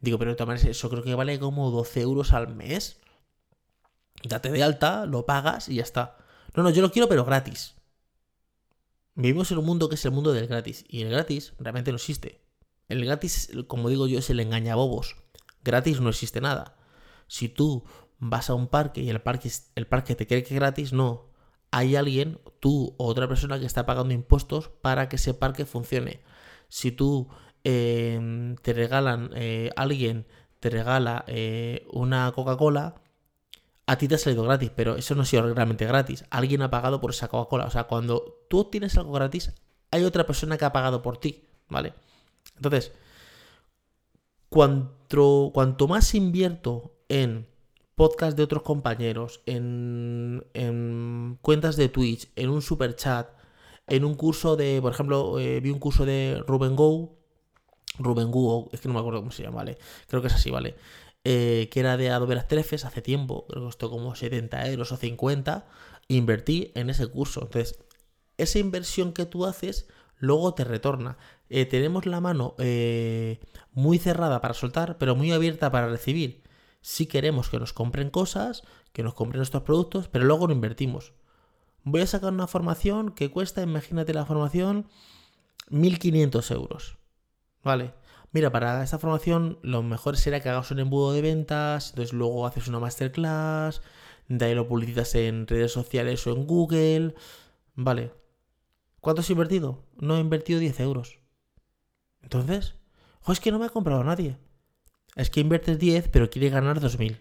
Digo, 0.00 0.18
pero 0.18 0.32
de 0.32 0.34
todas 0.34 0.48
maneras, 0.48 0.68
eso 0.68 0.90
creo 0.90 1.04
que 1.04 1.14
vale 1.14 1.38
como 1.38 1.70
12 1.70 2.00
euros 2.00 2.32
al 2.32 2.52
mes. 2.52 2.98
Date 4.24 4.50
de 4.50 4.62
alta, 4.62 5.06
lo 5.06 5.26
pagas 5.26 5.68
y 5.68 5.76
ya 5.76 5.82
está. 5.82 6.16
No, 6.54 6.62
no, 6.62 6.70
yo 6.70 6.82
lo 6.82 6.90
quiero, 6.90 7.08
pero 7.08 7.24
gratis. 7.24 7.74
Vivimos 9.14 9.50
en 9.50 9.58
un 9.58 9.64
mundo 9.64 9.88
que 9.88 9.96
es 9.96 10.04
el 10.04 10.12
mundo 10.12 10.32
del 10.32 10.46
gratis. 10.46 10.84
Y 10.88 11.02
el 11.02 11.10
gratis 11.10 11.52
realmente 11.58 11.90
no 11.90 11.96
existe. 11.96 12.40
El 12.88 13.04
gratis, 13.04 13.50
como 13.66 13.88
digo 13.88 14.06
yo, 14.06 14.18
es 14.18 14.30
el 14.30 14.40
engañabobos. 14.40 15.16
Gratis 15.62 16.00
no 16.00 16.08
existe 16.08 16.40
nada. 16.40 16.76
Si 17.26 17.48
tú 17.48 17.84
vas 18.18 18.50
a 18.50 18.54
un 18.54 18.68
parque 18.68 19.02
y 19.02 19.10
el 19.10 19.20
parque, 19.20 19.50
el 19.74 19.86
parque 19.86 20.14
te 20.14 20.26
cree 20.26 20.42
que 20.42 20.54
es 20.54 20.60
gratis, 20.60 20.92
no. 20.92 21.28
Hay 21.70 21.96
alguien, 21.96 22.40
tú 22.60 22.94
o 22.96 23.06
otra 23.06 23.28
persona 23.28 23.58
que 23.58 23.66
está 23.66 23.84
pagando 23.86 24.14
impuestos 24.14 24.68
para 24.68 25.08
que 25.08 25.16
ese 25.16 25.34
parque 25.34 25.66
funcione. 25.66 26.22
Si 26.68 26.92
tú 26.92 27.28
em, 27.64 28.56
te 28.56 28.72
regalan, 28.72 29.30
eh, 29.34 29.70
alguien 29.76 30.26
te 30.60 30.70
regala 30.70 31.24
eh, 31.28 31.86
una 31.90 32.32
Coca-Cola, 32.32 32.94
a 33.88 33.96
ti 33.96 34.06
te 34.06 34.16
ha 34.16 34.18
salido 34.18 34.42
gratis, 34.42 34.70
pero 34.76 34.96
eso 34.96 35.14
no 35.14 35.22
ha 35.22 35.24
sido 35.24 35.54
realmente 35.54 35.86
gratis. 35.86 36.26
Alguien 36.28 36.60
ha 36.60 36.70
pagado 36.70 37.00
por 37.00 37.10
esa 37.10 37.28
Coca-Cola. 37.28 37.64
O 37.64 37.70
sea, 37.70 37.84
cuando 37.84 38.44
tú 38.50 38.64
tienes 38.64 38.98
algo 38.98 39.12
gratis, 39.12 39.54
hay 39.90 40.04
otra 40.04 40.26
persona 40.26 40.58
que 40.58 40.66
ha 40.66 40.72
pagado 40.74 41.00
por 41.00 41.16
ti, 41.16 41.46
¿vale? 41.70 41.94
Entonces, 42.56 42.92
cuanto, 44.50 45.52
cuanto 45.54 45.88
más 45.88 46.14
invierto 46.14 46.98
en 47.08 47.46
podcast 47.94 48.36
de 48.36 48.42
otros 48.42 48.62
compañeros, 48.62 49.40
en, 49.46 50.44
cuentas 51.40 51.76
de 51.76 51.88
Twitch, 51.88 52.30
en 52.36 52.50
un 52.50 52.60
super 52.60 52.94
chat, 52.94 53.30
en 53.86 54.04
un 54.04 54.16
curso 54.16 54.54
de, 54.54 54.80
por 54.82 54.92
ejemplo, 54.92 55.38
eh, 55.38 55.60
vi 55.60 55.70
un 55.70 55.78
curso 55.78 56.04
de 56.04 56.44
Ruben 56.46 56.76
Go, 56.76 57.16
Ruben 57.98 58.30
Go, 58.30 58.68
es 58.70 58.82
que 58.82 58.88
no 58.88 58.92
me 58.92 59.00
acuerdo 59.00 59.20
cómo 59.20 59.32
se 59.32 59.44
llama, 59.44 59.56
¿vale? 59.56 59.78
Creo 60.08 60.20
que 60.20 60.28
es 60.28 60.34
así, 60.34 60.50
¿vale? 60.50 60.76
Eh, 61.24 61.68
que 61.70 61.80
era 61.80 61.96
de 61.96 62.10
Adobe 62.10 62.36
After 62.36 62.58
Effects 62.58 62.84
hace 62.84 63.02
tiempo, 63.02 63.46
creo 63.48 63.62
que 63.62 63.66
costó 63.66 63.90
como 63.90 64.14
70 64.14 64.68
euros 64.68 64.92
o 64.92 64.96
50, 64.96 65.66
invertí 66.08 66.72
en 66.74 66.90
ese 66.90 67.06
curso. 67.06 67.42
Entonces, 67.42 67.78
esa 68.38 68.58
inversión 68.58 69.12
que 69.12 69.26
tú 69.26 69.44
haces 69.44 69.88
luego 70.16 70.54
te 70.54 70.64
retorna. 70.64 71.18
Eh, 71.50 71.66
tenemos 71.66 72.06
la 72.06 72.20
mano 72.20 72.54
muy 73.72 73.98
cerrada 73.98 74.40
para 74.40 74.54
soltar, 74.54 74.98
pero 74.98 75.16
muy 75.16 75.32
abierta 75.32 75.70
para 75.70 75.88
recibir 75.88 76.42
si 76.80 77.06
queremos 77.06 77.48
que 77.48 77.58
nos 77.58 77.72
compren 77.72 78.10
cosas, 78.10 78.62
que 78.92 79.02
nos 79.02 79.14
compren 79.14 79.38
nuestros 79.38 79.62
productos, 79.62 80.08
pero 80.08 80.24
luego 80.24 80.46
no 80.46 80.54
invertimos. 80.54 81.12
Voy 81.84 82.00
a 82.00 82.06
sacar 82.06 82.32
una 82.32 82.46
formación 82.46 83.12
que 83.12 83.30
cuesta, 83.30 83.62
imagínate 83.62 84.14
la 84.14 84.26
formación, 84.26 84.88
1500 85.70 86.50
euros. 86.50 86.98
¿Vale? 87.62 87.94
Mira, 88.32 88.50
para 88.50 88.82
esta 88.82 88.98
formación 88.98 89.58
lo 89.62 89.82
mejor 89.82 90.16
sería 90.16 90.40
que 90.40 90.48
hagas 90.48 90.70
un 90.70 90.80
embudo 90.80 91.12
de 91.12 91.22
ventas, 91.22 91.90
entonces 91.90 92.12
luego 92.12 92.46
haces 92.46 92.68
una 92.68 92.78
masterclass, 92.78 93.80
de 94.28 94.44
ahí 94.44 94.54
lo 94.54 94.68
publicitas 94.68 95.14
en 95.14 95.46
redes 95.46 95.72
sociales 95.72 96.26
o 96.26 96.32
en 96.32 96.46
Google. 96.46 97.14
Vale. 97.74 98.12
¿Cuánto 99.00 99.22
has 99.22 99.30
invertido? 99.30 99.84
No 99.96 100.16
he 100.16 100.20
invertido 100.20 100.60
10 100.60 100.80
euros. 100.80 101.18
Entonces, 102.22 102.74
es 103.26 103.40
que 103.40 103.52
no 103.52 103.58
me 103.58 103.66
ha 103.66 103.70
comprado 103.70 104.04
nadie 104.04 104.38
es 105.18 105.30
que 105.30 105.40
inviertes 105.40 105.78
10 105.78 106.08
pero 106.08 106.30
quieres 106.30 106.52
ganar 106.52 106.80
2.000. 106.80 107.18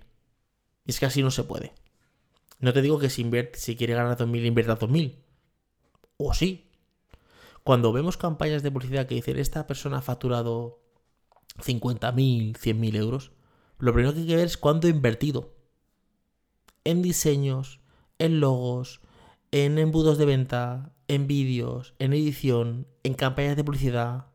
Y 0.85 0.91
es 0.91 0.99
que 0.99 1.07
así 1.07 1.23
no 1.23 1.31
se 1.31 1.43
puede. 1.43 1.73
No 2.59 2.71
te 2.71 2.81
digo 2.81 2.99
que 2.99 3.09
si, 3.09 3.29
si 3.53 3.75
quieres 3.75 3.97
ganar 3.97 4.17
2.000 4.17 4.45
inviertas 4.45 4.79
2.000. 4.79 5.15
O 6.17 6.33
sí. 6.33 6.69
Cuando 7.63 7.91
vemos 7.91 8.15
campañas 8.15 8.61
de 8.61 8.71
publicidad 8.71 9.07
que 9.07 9.15
dicen 9.15 9.39
esta 9.39 9.65
persona 9.67 9.97
ha 9.97 10.01
facturado 10.01 10.87
50.000, 11.58 12.58
100.000 12.58 12.96
euros, 12.96 13.32
lo 13.80 13.94
primero 13.94 14.13
que 14.13 14.22
hay 14.22 14.27
que 14.27 14.36
ver 14.36 14.48
es 14.48 14.58
cuánto 14.58 14.88
ha 14.88 14.89
invertido. 14.89 15.54
En 16.84 17.01
diseños, 17.01 17.80
en 18.20 18.39
logos, 18.39 19.01
en 19.51 19.77
embudos 19.77 20.18
de 20.18 20.25
venta, 20.25 20.94
en 21.08 21.27
vídeos, 21.27 21.94
en 22.00 22.13
edición, 22.13 22.88
en 23.04 23.13
campañas 23.13 23.56
de 23.56 23.63
publicidad, 23.63 24.27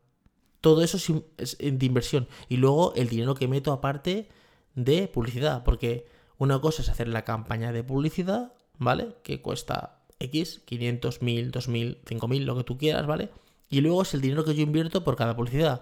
todo 0.63 0.81
eso 0.81 0.97
es, 1.37 1.57
de 1.57 1.85
inversión. 1.85 2.29
Y 2.47 2.55
luego 2.55 2.93
el 2.95 3.09
dinero 3.09 3.35
que 3.35 3.49
meto 3.49 3.73
aparte 3.73 4.29
de 4.75 5.09
publicidad. 5.09 5.65
Porque 5.65 6.05
una 6.37 6.61
cosa 6.61 6.81
es 6.81 6.87
hacer 6.87 7.09
la 7.09 7.25
campaña 7.25 7.73
de 7.73 7.83
publicidad, 7.83 8.53
¿vale? 8.77 9.17
Que 9.23 9.41
cuesta 9.41 9.99
X, 10.19 10.61
500, 10.63 11.21
1000, 11.21 11.51
2000, 11.51 11.97
5000, 12.05 12.45
lo 12.45 12.55
que 12.55 12.63
tú 12.63 12.77
quieras, 12.77 13.05
¿vale? 13.05 13.29
Y 13.69 13.81
luego 13.81 14.03
es 14.03 14.13
el 14.13 14.21
dinero 14.21 14.45
que 14.45 14.55
yo 14.55 14.61
invierto 14.63 15.03
por 15.03 15.17
cada 15.17 15.35
publicidad. 15.35 15.81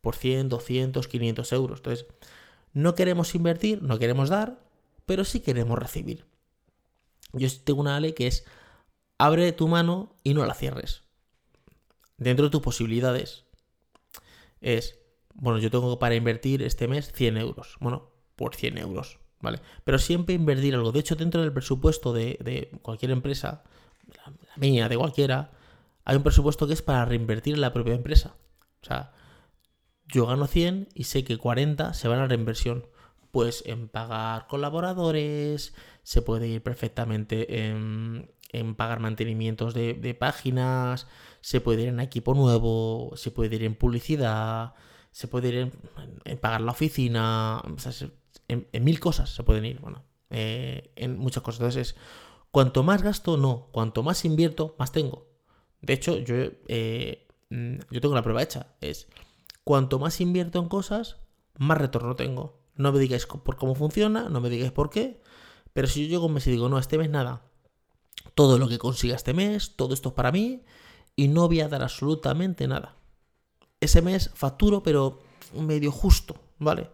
Por 0.00 0.14
100, 0.14 0.48
200, 0.48 1.08
500 1.08 1.52
euros. 1.52 1.78
Entonces, 1.80 2.06
No 2.72 2.94
queremos 2.94 3.34
invertir, 3.34 3.82
no 3.82 3.98
queremos 3.98 4.28
dar, 4.28 4.60
pero 5.06 5.24
sí 5.24 5.40
queremos 5.40 5.78
recibir. 5.78 6.26
Yo 7.32 7.48
tengo 7.64 7.80
una 7.80 7.98
ley 7.98 8.12
que 8.12 8.26
es 8.26 8.44
abre 9.18 9.52
tu 9.52 9.68
mano 9.68 10.14
y 10.22 10.34
no 10.34 10.46
la 10.46 10.54
cierres. 10.54 11.02
Dentro 12.16 12.46
de 12.46 12.50
tus 12.50 12.62
posibilidades. 12.62 13.44
Es, 14.60 14.98
bueno, 15.34 15.58
yo 15.58 15.70
tengo 15.70 15.98
para 15.98 16.14
invertir 16.14 16.62
este 16.62 16.88
mes 16.88 17.12
100 17.12 17.36
euros. 17.36 17.76
Bueno, 17.80 18.10
por 18.36 18.54
100 18.54 18.78
euros, 18.78 19.18
¿vale? 19.40 19.60
Pero 19.84 19.98
siempre 19.98 20.34
invertir 20.34 20.74
algo. 20.74 20.92
De 20.92 21.00
hecho, 21.00 21.16
dentro 21.16 21.42
del 21.42 21.52
presupuesto 21.52 22.12
de, 22.12 22.70
cualquier 22.82 23.10
empresa, 23.10 23.64
la, 24.16 24.32
mía, 24.56 24.88
de 24.88 24.96
cualquiera, 24.96 25.52
hay 26.04 26.16
un 26.16 26.22
presupuesto 26.22 26.66
que 26.66 26.72
es 26.72 26.82
para 26.82 27.04
reinvertir 27.04 27.54
en 27.54 27.60
la 27.60 27.72
propia 27.72 27.94
empresa. 27.94 28.36
O 28.82 28.86
sea, 28.86 29.12
yo 30.08 30.26
gano 30.26 30.46
100 30.46 30.88
y 30.94 31.04
sé 31.04 31.24
que 31.24 31.38
40 31.38 31.94
se 31.94 32.08
van 32.08 32.20
a 32.20 32.26
reinversión. 32.26 32.86
Pues 33.30 33.62
en 33.66 33.88
pagar 33.88 34.46
colaboradores, 34.46 35.74
se 36.02 36.22
puede 36.22 36.48
ir 36.48 36.62
perfectamente 36.62 37.66
en, 37.68 38.30
pagar 38.76 39.00
mantenimientos 39.00 39.74
de, 39.74 40.16
páginas, 40.18 41.06
se 41.42 41.60
puede 41.60 41.82
ir 41.82 41.88
en 41.88 42.00
equipo 42.00 42.34
nuevo, 42.34 43.12
se 43.16 43.30
puede 43.30 43.56
ir 43.56 43.64
en 43.64 43.74
publicidad, 43.74 44.74
se 45.12 45.28
puede 45.28 45.48
ir 45.48 45.72
en, 46.24 46.38
pagar 46.38 46.62
la 46.62 46.72
oficina, 46.72 47.62
en, 48.48 48.84
mil 48.84 48.98
cosas 48.98 49.28
se 49.30 49.42
pueden 49.42 49.66
ir, 49.66 49.78
bueno, 49.80 50.02
eh, 50.30 50.92
en 50.96 51.18
muchas 51.18 51.42
cosas. 51.42 51.60
Entonces 51.60 51.96
cuanto 52.50 52.82
más 52.82 53.02
gasto, 53.02 53.36
no, 53.36 53.68
cuanto 53.72 54.02
más 54.02 54.24
invierto, 54.24 54.74
más 54.78 54.92
tengo. 54.92 55.28
De 55.80 55.92
hecho, 55.92 56.18
yo, 56.18 56.34
eh, 56.68 57.28
mm, 57.50 57.76
yo 57.90 58.00
tengo 58.00 58.14
la 58.14 58.22
prueba 58.22 58.42
hecha, 58.42 58.74
es 58.80 59.08
cuanto 59.68 59.98
más 59.98 60.22
invierto 60.22 60.58
en 60.60 60.66
cosas, 60.66 61.18
más 61.58 61.76
retorno 61.76 62.16
tengo. 62.16 62.58
No 62.74 62.90
me 62.90 62.98
digáis 62.98 63.26
por 63.26 63.56
cómo 63.56 63.74
funciona, 63.74 64.30
no 64.30 64.40
me 64.40 64.48
digáis 64.48 64.72
por 64.72 64.88
qué, 64.88 65.20
pero 65.74 65.86
si 65.86 66.04
yo 66.04 66.08
llego 66.08 66.24
un 66.24 66.32
mes 66.32 66.46
y 66.46 66.52
digo, 66.52 66.70
no, 66.70 66.78
este 66.78 66.96
mes 66.96 67.10
nada, 67.10 67.42
todo 68.34 68.56
lo 68.56 68.66
que 68.66 68.78
consiga 68.78 69.14
este 69.14 69.34
mes, 69.34 69.76
todo 69.76 69.92
esto 69.92 70.08
es 70.08 70.14
para 70.14 70.32
mí 70.32 70.62
y 71.16 71.28
no 71.28 71.48
voy 71.48 71.60
a 71.60 71.68
dar 71.68 71.82
absolutamente 71.82 72.66
nada. 72.66 72.96
Ese 73.78 74.00
mes 74.00 74.30
facturo, 74.32 74.82
pero 74.82 75.18
medio 75.52 75.92
justo, 75.92 76.36
¿vale? 76.58 76.88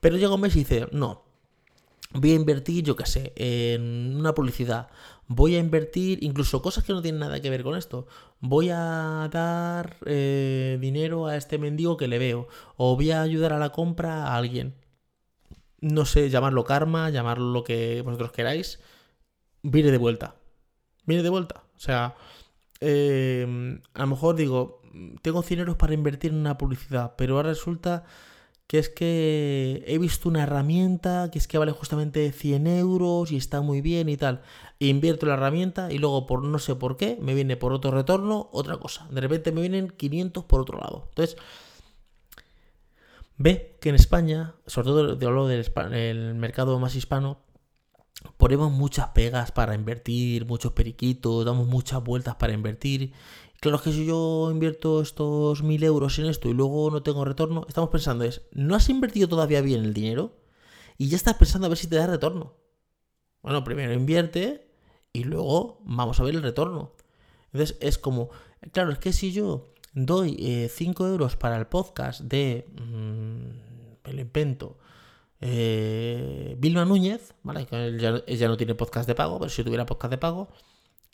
Pero 0.00 0.16
llega 0.16 0.34
un 0.34 0.40
mes 0.40 0.56
y 0.56 0.64
dice, 0.64 0.88
no, 0.90 1.22
voy 2.12 2.32
a 2.32 2.34
invertir, 2.34 2.84
yo 2.84 2.96
qué 2.96 3.06
sé, 3.06 3.32
en 3.36 4.16
una 4.16 4.34
publicidad. 4.34 4.88
Voy 5.26 5.56
a 5.56 5.58
invertir 5.58 6.22
incluso 6.22 6.62
cosas 6.62 6.84
que 6.84 6.92
no 6.92 7.02
tienen 7.02 7.20
nada 7.20 7.40
que 7.40 7.50
ver 7.50 7.62
con 7.62 7.76
esto. 7.76 8.06
Voy 8.40 8.70
a 8.70 9.28
dar 9.30 9.96
eh, 10.06 10.78
dinero 10.80 11.26
a 11.26 11.36
este 11.36 11.58
mendigo 11.58 11.96
que 11.96 12.08
le 12.08 12.18
veo. 12.18 12.48
O 12.76 12.96
voy 12.96 13.10
a 13.10 13.22
ayudar 13.22 13.52
a 13.52 13.58
la 13.58 13.70
compra 13.70 14.26
a 14.28 14.36
alguien 14.36 14.74
no 15.80 16.04
sé, 16.04 16.30
llamarlo 16.30 16.64
karma, 16.64 17.10
llamarlo 17.10 17.52
lo 17.52 17.64
que 17.64 18.02
vosotros 18.02 18.32
queráis, 18.32 18.80
viene 19.62 19.90
de 19.90 19.98
vuelta. 19.98 20.36
Viene 21.06 21.22
de 21.22 21.30
vuelta. 21.30 21.62
O 21.76 21.80
sea, 21.80 22.16
em, 22.80 23.80
a 23.94 24.00
lo 24.00 24.06
mejor 24.08 24.36
digo, 24.36 24.82
tengo 25.22 25.42
100 25.42 25.60
euros 25.60 25.76
para 25.76 25.94
invertir 25.94 26.32
en 26.32 26.38
una 26.38 26.58
publicidad, 26.58 27.14
pero 27.16 27.36
ahora 27.36 27.50
resulta 27.50 28.04
que 28.68 28.78
es 28.78 28.88
que 28.88 29.82
he 29.88 29.98
visto 29.98 30.28
una 30.28 30.44
herramienta 30.44 31.30
que 31.32 31.38
es 31.38 31.48
que 31.48 31.58
vale 31.58 31.72
justamente 31.72 32.30
100 32.30 32.66
euros 32.68 33.32
y 33.32 33.36
está 33.36 33.60
muy 33.60 33.80
bien 33.80 34.08
y 34.08 34.16
tal. 34.16 34.42
invierto 34.78 35.26
la 35.26 35.34
herramienta 35.34 35.90
y 35.92 35.98
luego 35.98 36.26
por 36.26 36.44
no 36.44 36.58
sé 36.60 36.76
por 36.76 36.96
qué 36.96 37.18
me 37.20 37.34
viene 37.34 37.56
por 37.56 37.72
otro 37.72 37.90
retorno 37.90 38.48
otra 38.52 38.76
cosa. 38.76 39.08
De 39.10 39.20
repente 39.20 39.50
me 39.50 39.62
vienen 39.62 39.88
500 39.88 40.44
por 40.44 40.60
otro 40.60 40.78
lado. 40.78 41.06
Entonces, 41.08 41.36
Ve 43.38 43.78
que 43.80 43.88
en 43.88 43.94
España, 43.94 44.56
sobre 44.66 44.86
todo 44.88 45.14
de 45.14 45.26
hablo 45.26 45.46
del 45.46 46.34
mercado 46.34 46.78
más 46.80 46.96
hispano, 46.96 47.38
ponemos 48.36 48.72
muchas 48.72 49.10
pegas 49.10 49.52
para 49.52 49.76
invertir, 49.76 50.44
muchos 50.44 50.72
periquitos, 50.72 51.44
damos 51.44 51.68
muchas 51.68 52.02
vueltas 52.02 52.34
para 52.34 52.52
invertir. 52.52 53.12
Claro 53.60 53.80
que 53.82 53.92
si 53.92 54.06
yo 54.06 54.50
invierto 54.52 55.00
estos 55.02 55.62
mil 55.62 55.82
euros 55.82 56.18
en 56.18 56.26
esto 56.26 56.48
y 56.48 56.54
luego 56.54 56.90
no 56.90 57.02
tengo 57.02 57.24
retorno, 57.24 57.64
estamos 57.68 57.90
pensando 57.90 58.24
es, 58.24 58.42
¿no 58.52 58.76
has 58.76 58.88
invertido 58.88 59.28
todavía 59.28 59.60
bien 59.60 59.84
el 59.84 59.94
dinero? 59.94 60.36
Y 60.96 61.08
ya 61.08 61.16
estás 61.16 61.34
pensando 61.34 61.66
a 61.66 61.68
ver 61.68 61.78
si 61.78 61.88
te 61.88 61.96
da 61.96 62.06
retorno. 62.06 62.54
Bueno, 63.42 63.64
primero 63.64 63.92
invierte 63.92 64.68
y 65.12 65.24
luego 65.24 65.80
vamos 65.84 66.20
a 66.20 66.24
ver 66.24 66.34
el 66.34 66.42
retorno. 66.42 66.92
Entonces 67.52 67.76
es 67.80 67.98
como, 67.98 68.30
claro, 68.72 68.92
es 68.92 68.98
que 68.98 69.12
si 69.12 69.32
yo 69.32 69.72
doy 69.92 70.68
5 70.70 71.06
eh, 71.06 71.10
euros 71.10 71.36
para 71.36 71.56
el 71.56 71.66
podcast 71.66 72.20
de, 72.20 72.66
mm, 72.76 74.08
el 74.08 74.20
invento, 74.20 74.78
eh, 75.40 76.56
Vilma 76.58 76.84
Núñez, 76.84 77.34
¿vale? 77.42 77.66
Que 77.66 78.22
ella, 78.26 78.48
no 78.48 78.56
tiene 78.56 78.74
podcast 78.74 79.08
de 79.08 79.14
pago, 79.14 79.38
pero 79.38 79.50
si 79.50 79.62
tuviera 79.62 79.86
podcast 79.86 80.10
de 80.10 80.18
pago, 80.18 80.48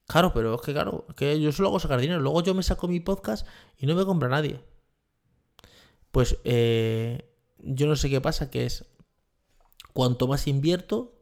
claro, 0.06 0.32
pero 0.32 0.54
es 0.54 0.60
que 0.60 0.72
claro, 0.72 1.06
que 1.16 1.40
yo 1.40 1.52
solo 1.52 1.68
hago 1.68 1.80
sacar 1.80 2.00
dinero, 2.00 2.20
luego 2.20 2.42
yo 2.42 2.54
me 2.54 2.62
saco 2.62 2.88
mi 2.88 3.00
podcast 3.00 3.46
y 3.78 3.86
no 3.86 3.94
me 3.94 4.04
compra 4.04 4.28
nadie. 4.28 4.60
Pues 6.10 6.38
eh, 6.44 7.30
yo 7.58 7.86
no 7.86 7.96
sé 7.96 8.08
qué 8.08 8.20
pasa, 8.20 8.50
que 8.50 8.66
es 8.66 8.86
cuanto 9.92 10.28
más 10.28 10.46
invierto, 10.46 11.14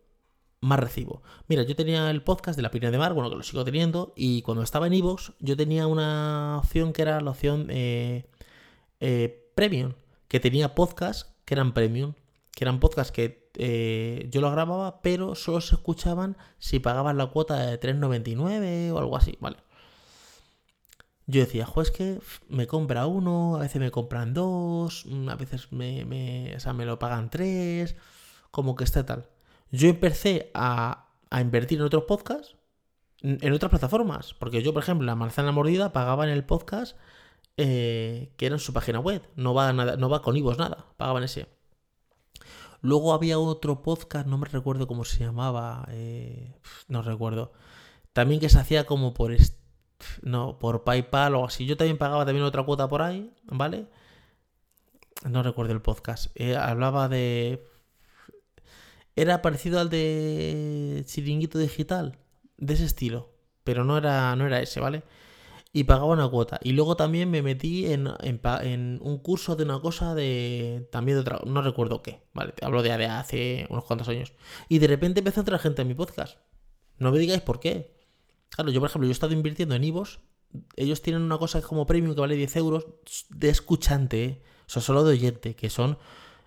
más 0.60 0.78
recibo. 0.78 1.22
Mira, 1.48 1.62
yo 1.64 1.76
tenía 1.76 2.10
el 2.10 2.22
podcast 2.22 2.56
de 2.56 2.62
la 2.62 2.70
Pina 2.70 2.90
de 2.90 2.98
Mar, 2.98 3.14
bueno, 3.14 3.30
que 3.30 3.36
lo 3.36 3.42
sigo 3.42 3.64
teniendo, 3.64 4.12
y 4.16 4.42
cuando 4.42 4.62
estaba 4.62 4.86
en 4.86 4.94
Evox, 4.94 5.32
yo 5.40 5.56
tenía 5.56 5.86
una 5.86 6.58
opción 6.58 6.92
que 6.92 7.02
era 7.02 7.20
la 7.20 7.30
opción 7.30 7.66
eh, 7.70 8.26
eh, 9.00 9.50
Premium, 9.54 9.94
que 10.28 10.40
tenía 10.40 10.74
podcasts 10.74 11.34
que 11.44 11.54
eran 11.54 11.74
Premium, 11.74 12.14
que 12.52 12.64
eran 12.64 12.80
podcasts 12.80 13.12
que 13.12 13.41
eh, 13.54 14.28
yo 14.30 14.40
lo 14.40 14.50
grababa, 14.50 15.02
pero 15.02 15.34
solo 15.34 15.60
se 15.60 15.74
escuchaban 15.74 16.36
si 16.58 16.78
pagaban 16.78 17.18
la 17.18 17.26
cuota 17.26 17.56
de 17.66 17.80
3,99 17.80 18.92
o 18.92 18.98
algo 18.98 19.16
así, 19.16 19.36
¿vale? 19.40 19.58
Yo 21.26 21.40
decía, 21.40 21.66
jo, 21.66 21.82
es 21.82 21.90
que 21.90 22.20
me 22.48 22.66
compra 22.66 23.06
uno, 23.06 23.56
a 23.56 23.60
veces 23.60 23.80
me 23.80 23.90
compran 23.90 24.34
dos, 24.34 25.06
a 25.28 25.34
veces 25.36 25.72
me, 25.72 26.54
o 26.56 26.60
sea, 26.60 26.72
me 26.72 26.84
lo 26.84 26.98
pagan 26.98 27.30
tres, 27.30 27.96
como 28.50 28.74
que 28.76 28.84
está 28.84 29.06
tal 29.06 29.28
yo 29.72 29.88
empecé 29.88 30.50
a, 30.54 31.08
invertir 31.40 31.78
en 31.78 31.86
otros 31.86 32.04
podcasts, 32.04 32.56
en 33.22 33.52
otras 33.52 33.70
plataformas. 33.70 34.34
Porque 34.34 34.62
yo, 34.62 34.72
por 34.74 34.82
ejemplo, 34.82 35.06
la 35.06 35.16
manzana 35.16 35.50
mordida 35.50 35.92
pagaba 35.92 36.24
en 36.24 36.30
el 36.30 36.44
podcast 36.44 36.96
eh, 37.56 38.32
que 38.36 38.46
era 38.46 38.54
en 38.54 38.60
su 38.60 38.72
página 38.72 39.00
web. 39.00 39.22
No 39.34 39.54
va, 39.54 39.72
nada, 39.72 39.96
no 39.96 40.10
va 40.10 40.22
con 40.22 40.36
Ivos 40.36 40.58
nada. 40.58 40.86
Pagaban 40.98 41.24
ese. 41.24 41.48
Luego 42.82 43.14
había 43.14 43.38
otro 43.38 43.82
podcast, 43.82 44.26
no 44.26 44.38
me 44.38 44.46
recuerdo 44.46 44.86
cómo 44.86 45.04
se 45.04 45.24
llamaba. 45.24 45.86
Eh, 45.90 46.54
no 46.88 47.02
recuerdo. 47.02 47.52
También 48.12 48.40
que 48.40 48.48
se 48.48 48.58
hacía 48.58 48.84
como 48.84 49.14
por. 49.14 49.34
no, 50.22 50.58
por 50.58 50.84
PayPal 50.84 51.34
o 51.36 51.46
así. 51.46 51.64
Yo 51.66 51.76
también 51.76 51.98
pagaba 51.98 52.26
también 52.26 52.44
otra 52.44 52.64
cuota 52.64 52.88
por 52.88 53.02
ahí, 53.02 53.32
¿vale? 53.44 53.86
No 55.28 55.42
recuerdo 55.42 55.72
el 55.72 55.82
podcast. 55.82 56.30
Eh, 56.34 56.56
hablaba 56.56 57.08
de 57.08 57.64
era 59.16 59.42
parecido 59.42 59.78
al 59.78 59.90
de 59.90 61.02
Chiringuito 61.06 61.58
Digital, 61.58 62.18
de 62.56 62.74
ese 62.74 62.84
estilo, 62.86 63.30
pero 63.62 63.84
no 63.84 63.98
era, 63.98 64.34
no 64.36 64.46
era 64.46 64.60
ese, 64.60 64.80
¿vale? 64.80 65.02
Y 65.74 65.84
pagaba 65.84 66.12
una 66.12 66.28
cuota. 66.28 66.60
Y 66.62 66.72
luego 66.72 66.96
también 66.96 67.30
me 67.30 67.40
metí 67.40 67.86
en, 67.86 68.08
un 69.00 69.18
curso 69.18 69.56
de 69.56 69.64
una 69.64 69.80
cosa 69.80 70.14
de. 70.14 70.86
También 70.92 71.16
de 71.16 71.22
otra. 71.22 71.40
No 71.46 71.62
recuerdo 71.62 72.02
qué, 72.02 72.22
¿vale? 72.34 72.52
Hablo 72.60 72.82
de, 72.82 72.92
hace 72.92 73.66
unos 73.70 73.84
cuantos 73.84 74.08
años. 74.08 74.34
Y 74.68 74.80
de 74.80 74.86
repente 74.86 75.20
empezó 75.20 75.40
a 75.40 75.42
entrar 75.42 75.60
gente 75.60 75.82
en 75.82 75.88
mi 75.88 75.94
podcast. 75.94 76.38
No 76.98 77.10
me 77.10 77.18
digáis 77.18 77.40
por 77.40 77.58
qué. 77.58 77.96
Claro, 78.50 78.70
yo 78.70 78.80
por 78.80 78.90
ejemplo, 78.90 79.06
yo 79.06 79.12
he 79.12 79.12
estado 79.12 79.32
invirtiendo 79.32 79.74
en 79.74 79.84
Ivos. 79.84 80.20
Ellos 80.76 81.00
tienen 81.00 81.22
una 81.22 81.38
cosa 81.38 81.62
como 81.62 81.86
premium 81.86 82.14
que 82.14 82.20
vale 82.20 82.36
10 82.36 82.56
euros 82.56 82.86
de 83.30 83.48
escuchante, 83.48 84.24
¿eh? 84.24 84.42
o 84.66 84.70
sea, 84.70 84.82
solo 84.82 85.02
de 85.02 85.12
oyente, 85.12 85.56
que 85.56 85.70
son 85.70 85.96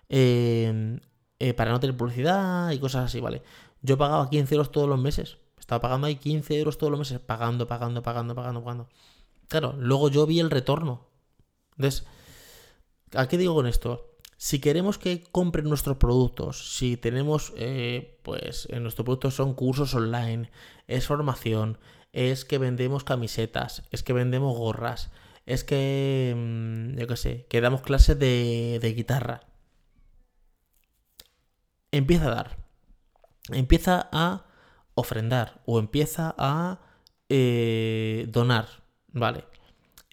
eh, 0.08 1.00
eh, 1.40 1.54
para 1.54 1.72
no 1.72 1.80
tener 1.80 1.96
publicidad 1.96 2.70
y 2.70 2.78
cosas 2.78 3.06
así, 3.06 3.20
¿vale? 3.20 3.42
Yo 3.82 3.98
pagaba 3.98 4.30
15 4.30 4.54
euros 4.54 4.70
todos 4.70 4.88
los 4.88 5.00
meses. 5.00 5.38
Estaba 5.58 5.80
pagando 5.80 6.06
ahí 6.06 6.16
15 6.16 6.58
euros 6.58 6.78
todos 6.78 6.90
los 6.92 6.98
meses, 6.98 7.18
pagando, 7.18 7.66
pagando, 7.66 8.02
pagando, 8.02 8.34
pagando, 8.34 8.62
pagando. 8.62 8.88
Claro, 9.48 9.74
luego 9.78 10.08
yo 10.10 10.26
vi 10.26 10.40
el 10.40 10.50
retorno. 10.50 11.06
Entonces, 11.76 12.06
¿a 13.14 13.28
qué 13.28 13.38
digo 13.38 13.54
con 13.54 13.66
esto? 13.66 14.16
Si 14.36 14.60
queremos 14.60 14.98
que 14.98 15.22
compren 15.32 15.68
nuestros 15.68 15.96
productos, 15.96 16.76
si 16.76 16.96
tenemos, 16.96 17.52
eh, 17.56 18.20
pues, 18.22 18.66
en 18.70 18.82
nuestros 18.82 19.04
productos 19.04 19.34
son 19.34 19.54
cursos 19.54 19.94
online, 19.94 20.50
es 20.88 21.06
formación, 21.06 21.78
es 22.12 22.44
que 22.44 22.58
vendemos 22.58 23.04
camisetas, 23.04 23.84
es 23.90 24.02
que 24.02 24.12
vendemos 24.12 24.56
gorras, 24.56 25.10
es 25.46 25.64
que, 25.64 26.34
mm, 26.36 26.98
yo 26.98 27.06
qué 27.06 27.16
sé, 27.16 27.46
que 27.48 27.60
damos 27.60 27.82
clases 27.82 28.18
de, 28.18 28.78
de 28.80 28.92
guitarra 28.94 29.42
empieza 31.90 32.26
a 32.26 32.34
dar, 32.34 32.56
empieza 33.50 34.08
a 34.12 34.46
ofrendar 34.94 35.62
o 35.66 35.78
empieza 35.78 36.34
a 36.38 36.80
eh, 37.28 38.26
donar, 38.28 38.66
¿vale? 39.16 39.44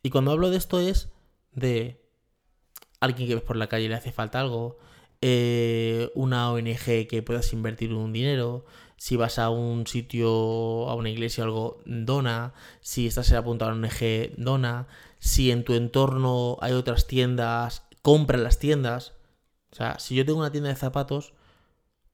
Y 0.01 0.09
cuando 0.09 0.31
hablo 0.31 0.49
de 0.49 0.57
esto 0.57 0.79
es 0.79 1.09
de 1.51 2.01
alguien 2.99 3.27
que 3.27 3.35
ves 3.35 3.43
por 3.43 3.57
la 3.57 3.67
calle 3.67 3.85
y 3.85 3.89
le 3.89 3.95
hace 3.95 4.11
falta 4.11 4.39
algo, 4.39 4.77
eh, 5.21 6.09
una 6.15 6.51
ONG 6.51 7.07
que 7.07 7.23
puedas 7.25 7.53
invertir 7.53 7.93
un 7.93 8.13
dinero, 8.13 8.65
si 8.97 9.17
vas 9.17 9.39
a 9.39 9.49
un 9.49 9.85
sitio, 9.87 10.89
a 10.89 10.95
una 10.95 11.09
iglesia 11.09 11.43
o 11.43 11.47
algo, 11.47 11.81
dona, 11.85 12.53
si 12.81 13.07
estás 13.07 13.31
apuntado 13.33 13.71
a 13.71 13.75
una 13.75 13.89
ONG, 13.89 14.35
dona, 14.37 14.87
si 15.19 15.51
en 15.51 15.63
tu 15.63 15.73
entorno 15.73 16.57
hay 16.61 16.73
otras 16.73 17.05
tiendas, 17.05 17.85
compra 18.01 18.37
en 18.37 18.43
las 18.43 18.59
tiendas. 18.59 19.13
O 19.71 19.75
sea, 19.75 19.99
si 19.99 20.15
yo 20.15 20.25
tengo 20.25 20.39
una 20.39 20.51
tienda 20.51 20.69
de 20.69 20.75
zapatos, 20.75 21.33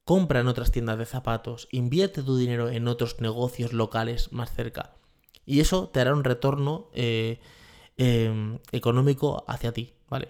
compra 0.05 0.39
en 0.39 0.48
otras 0.48 0.72
tiendas 0.72 0.98
de 0.98 1.05
zapatos, 1.05 1.67
invierte 1.72 2.24
tu 2.24 2.38
dinero 2.38 2.69
en 2.69 2.88
otros 2.88 3.22
negocios 3.22 3.74
locales 3.74 4.31
más 4.31 4.51
cerca. 4.53 4.99
Y 5.50 5.62
eso 5.62 5.89
te 5.89 6.00
hará 6.00 6.13
un 6.13 6.24
retorno 6.24 6.89
eh, 6.94 7.39
em, 7.98 8.60
económico 8.72 9.44
hacia 9.48 9.72
ti, 9.72 9.94
¿vale? 10.08 10.29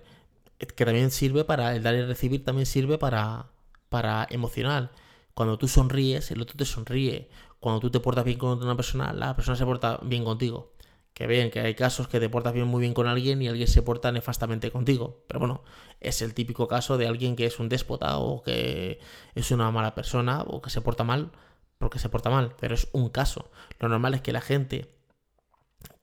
Que 0.57 0.85
también 0.85 1.11
sirve 1.11 1.43
para, 1.43 1.75
el 1.75 1.83
dar 1.83 1.95
y 1.95 2.03
recibir 2.03 2.45
también 2.45 2.65
sirve 2.65 2.97
para, 2.97 3.47
para 3.89 4.25
emocional. 4.29 4.91
Cuando 5.33 5.57
tú 5.57 5.67
sonríes, 5.67 6.31
el 6.31 6.41
otro 6.41 6.55
te 6.55 6.63
sonríe. 6.63 7.29
Cuando 7.59 7.81
tú 7.81 7.89
te 7.91 7.99
portas 7.99 8.23
bien 8.23 8.38
con 8.38 8.63
una 8.63 8.77
persona, 8.77 9.11
la 9.11 9.35
persona 9.35 9.57
se 9.57 9.65
porta 9.65 9.99
bien 10.03 10.23
contigo. 10.23 10.71
Que 11.13 11.27
ven 11.27 11.51
que 11.51 11.59
hay 11.59 11.75
casos 11.75 12.07
que 12.07 12.21
te 12.21 12.29
portas 12.29 12.53
bien 12.53 12.67
muy 12.67 12.79
bien 12.79 12.93
con 12.93 13.05
alguien 13.05 13.41
y 13.41 13.49
alguien 13.49 13.67
se 13.67 13.81
porta 13.81 14.13
nefastamente 14.13 14.71
contigo. 14.71 15.25
Pero 15.27 15.41
bueno, 15.41 15.63
es 15.99 16.21
el 16.21 16.33
típico 16.33 16.69
caso 16.69 16.97
de 16.97 17.07
alguien 17.07 17.35
que 17.35 17.45
es 17.45 17.59
un 17.59 17.67
déspota 17.67 18.19
o 18.19 18.41
que 18.41 18.99
es 19.35 19.51
una 19.51 19.69
mala 19.71 19.95
persona 19.95 20.43
o 20.43 20.61
que 20.61 20.69
se 20.69 20.79
porta 20.79 21.03
mal 21.03 21.31
porque 21.77 21.99
se 21.99 22.07
porta 22.07 22.29
mal. 22.29 22.55
Pero 22.57 22.75
es 22.75 22.88
un 22.93 23.09
caso. 23.09 23.51
Lo 23.79 23.89
normal 23.89 24.13
es 24.13 24.21
que 24.21 24.31
la 24.31 24.39
gente 24.39 24.98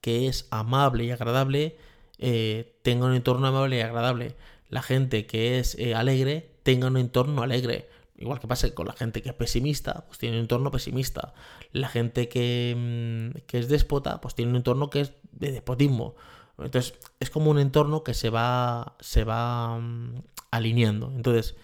que 0.07 0.29
es 0.29 0.47
amable 0.53 1.03
y 1.03 1.11
agradable 1.11 1.75
eh, 2.21 2.77
tenga 2.83 3.07
un 3.07 3.15
entorno 3.15 3.49
amable 3.49 3.79
y 3.79 3.81
agradable. 3.81 4.37
La 4.69 4.81
gente 4.81 5.27
que 5.27 5.59
es 5.59 5.75
eh, 5.81 5.97
alegre 5.97 6.49
tenga 6.63 6.87
un 6.87 6.97
entorno 6.97 7.43
alegre. 7.43 7.89
Igual 8.17 8.39
que 8.39 8.47
pasa 8.47 8.73
con 8.73 8.87
la 8.87 8.93
gente 8.93 9.21
que 9.21 9.31
es 9.31 9.35
pesimista, 9.35 10.05
pues 10.07 10.19
tiene 10.19 10.37
un 10.37 10.43
entorno 10.43 10.71
pesimista. 10.71 11.35
La 11.73 11.89
gente 11.89 12.29
que, 12.29 13.33
mm, 13.35 13.47
que 13.49 13.59
es 13.59 13.69
déspota, 13.69 14.21
pues 14.21 14.37
tiene 14.37 14.53
un 14.53 14.59
entorno 14.59 14.91
que 14.91 15.01
es 15.01 15.13
de 15.33 15.51
despotismo. 15.51 16.15
Entonces, 16.57 16.95
es 17.19 17.29
como 17.29 17.51
un 17.51 17.59
entorno 17.59 18.05
que 18.05 18.15
se 18.15 18.31
va, 18.31 18.95
se 19.01 19.25
va 19.25 19.77
mm, 19.81 20.23
alineando. 20.53 21.13
Entonces, 21.17 21.57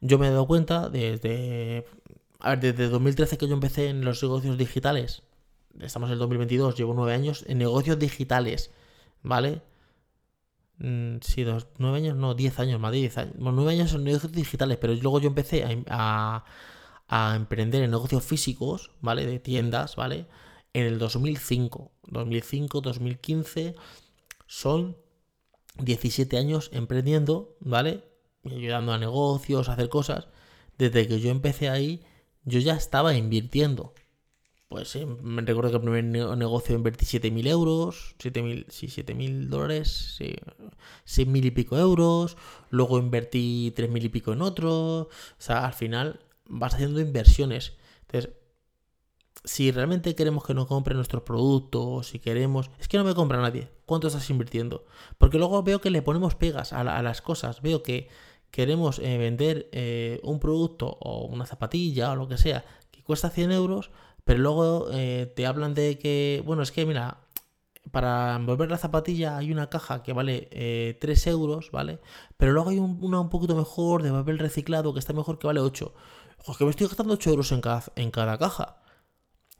yo 0.00 0.16
me 0.16 0.28
he 0.28 0.30
dado 0.30 0.46
cuenta 0.46 0.90
desde, 0.90 1.86
a 2.38 2.50
ver, 2.50 2.60
desde 2.60 2.88
2013 2.88 3.36
que 3.36 3.48
yo 3.48 3.54
empecé 3.54 3.88
en 3.88 4.04
los 4.04 4.22
negocios 4.22 4.56
digitales, 4.56 5.24
estamos 5.78 6.08
en 6.08 6.14
el 6.14 6.18
2022, 6.18 6.76
llevo 6.76 6.94
nueve 6.94 7.14
años 7.14 7.44
en 7.48 7.58
negocios 7.58 7.98
digitales, 7.98 8.70
¿vale? 9.22 9.62
Mm, 10.78 11.18
sí, 11.20 11.44
dos, 11.44 11.66
nueve 11.78 11.98
años, 11.98 12.16
no, 12.16 12.34
diez 12.34 12.58
años, 12.58 12.80
más 12.80 12.92
de 12.92 12.98
diez 12.98 13.18
años. 13.18 13.34
Bueno, 13.36 13.52
nueve 13.52 13.72
años 13.72 13.92
en 13.92 14.04
negocios 14.04 14.32
digitales, 14.32 14.78
pero 14.80 14.94
luego 14.94 15.20
yo 15.20 15.28
empecé 15.28 15.84
a, 15.88 16.44
a, 17.08 17.36
emprender 17.36 17.82
en 17.82 17.90
negocios 17.90 18.24
físicos, 18.24 18.90
¿vale? 19.00 19.26
De 19.26 19.38
tiendas, 19.38 19.96
¿vale? 19.96 20.26
En 20.72 20.86
el 20.86 20.98
2005. 20.98 21.92
2005, 22.08 22.80
2015 22.80 23.74
son 24.46 24.96
17 25.78 26.38
años 26.38 26.70
emprendiendo, 26.72 27.56
¿vale? 27.60 28.04
Ayudando 28.44 28.92
a 28.92 28.98
negocios, 28.98 29.68
a 29.68 29.74
hacer 29.74 29.88
cosas. 29.90 30.28
Desde 30.78 31.06
que 31.06 31.20
yo 31.20 31.30
empecé 31.30 31.68
ahí, 31.68 32.02
yo 32.44 32.58
ya 32.58 32.74
estaba 32.74 33.14
invirtiendo 33.14 33.94
pues 34.70 34.96
me 35.20 35.42
recuerdo 35.42 35.70
que 35.70 35.76
el 35.78 35.82
primer 35.82 36.04
negocio 36.38 36.76
invertí 36.76 37.04
7.000 37.04 37.48
euros, 37.48 38.14
7.000, 38.20 38.66
sí, 38.68 38.86
7.000 38.86 39.48
dólares, 39.48 40.14
sí, 40.16 40.36
6.000 41.06 41.46
y 41.46 41.50
pico 41.50 41.76
euros, 41.76 42.36
luego 42.70 43.00
invertí 43.00 43.74
3.000 43.76 44.04
y 44.04 44.08
pico 44.10 44.32
en 44.32 44.42
otro, 44.42 44.70
o 44.70 45.08
sea, 45.38 45.66
al 45.66 45.72
final 45.72 46.20
vas 46.46 46.74
haciendo 46.74 47.00
inversiones. 47.00 47.72
Entonces, 48.02 48.30
si 49.42 49.72
realmente 49.72 50.14
queremos 50.14 50.44
que 50.44 50.54
nos 50.54 50.68
compren 50.68 50.96
nuestros 50.96 51.24
productos, 51.24 52.06
si 52.06 52.20
queremos... 52.20 52.70
Es 52.78 52.86
que 52.86 52.96
no 52.96 53.02
me 53.02 53.14
compra 53.16 53.40
nadie. 53.40 53.68
¿Cuánto 53.86 54.06
estás 54.06 54.30
invirtiendo? 54.30 54.84
Porque 55.18 55.38
luego 55.38 55.60
veo 55.64 55.80
que 55.80 55.90
le 55.90 56.00
ponemos 56.00 56.36
pegas 56.36 56.72
a, 56.72 57.02
las 57.02 57.22
cosas. 57.22 57.60
Veo 57.60 57.82
que 57.82 58.08
queremos 58.52 59.00
eh, 59.00 59.18
vender 59.18 59.68
eh, 59.72 60.20
un 60.22 60.38
producto 60.38 60.96
o 61.00 61.26
una 61.26 61.46
zapatilla 61.46 62.12
o 62.12 62.14
lo 62.16 62.28
que 62.28 62.38
sea 62.38 62.64
que 62.92 63.02
cuesta 63.02 63.30
100 63.30 63.50
euros 63.50 63.90
pero 64.24 64.38
luego 64.40 64.88
eh, 64.92 65.32
te 65.34 65.46
hablan 65.46 65.74
de 65.74 65.98
que, 65.98 66.42
bueno, 66.44 66.62
es 66.62 66.72
que 66.72 66.86
mira, 66.86 67.18
para 67.90 68.36
envolver 68.36 68.70
la 68.70 68.78
zapatilla 68.78 69.36
hay 69.36 69.50
una 69.52 69.68
caja 69.68 70.02
que 70.02 70.12
vale 70.12 70.96
3 71.00 71.26
eh, 71.26 71.30
euros, 71.30 71.70
¿vale? 71.70 72.00
Pero 72.36 72.52
luego 72.52 72.70
hay 72.70 72.78
una 72.78 73.20
un 73.20 73.30
poquito 73.30 73.56
mejor 73.56 74.02
de 74.02 74.10
papel 74.10 74.38
reciclado 74.38 74.92
que 74.92 74.98
está 74.98 75.12
mejor 75.12 75.38
que 75.38 75.46
vale 75.46 75.60
8. 75.60 75.94
Ojo, 76.46 76.58
que 76.58 76.64
me 76.64 76.70
estoy 76.70 76.86
gastando 76.86 77.14
8 77.14 77.30
euros 77.30 77.52
en 77.52 77.60
cada, 77.60 77.84
en 77.96 78.10
cada 78.10 78.38
caja. 78.38 78.76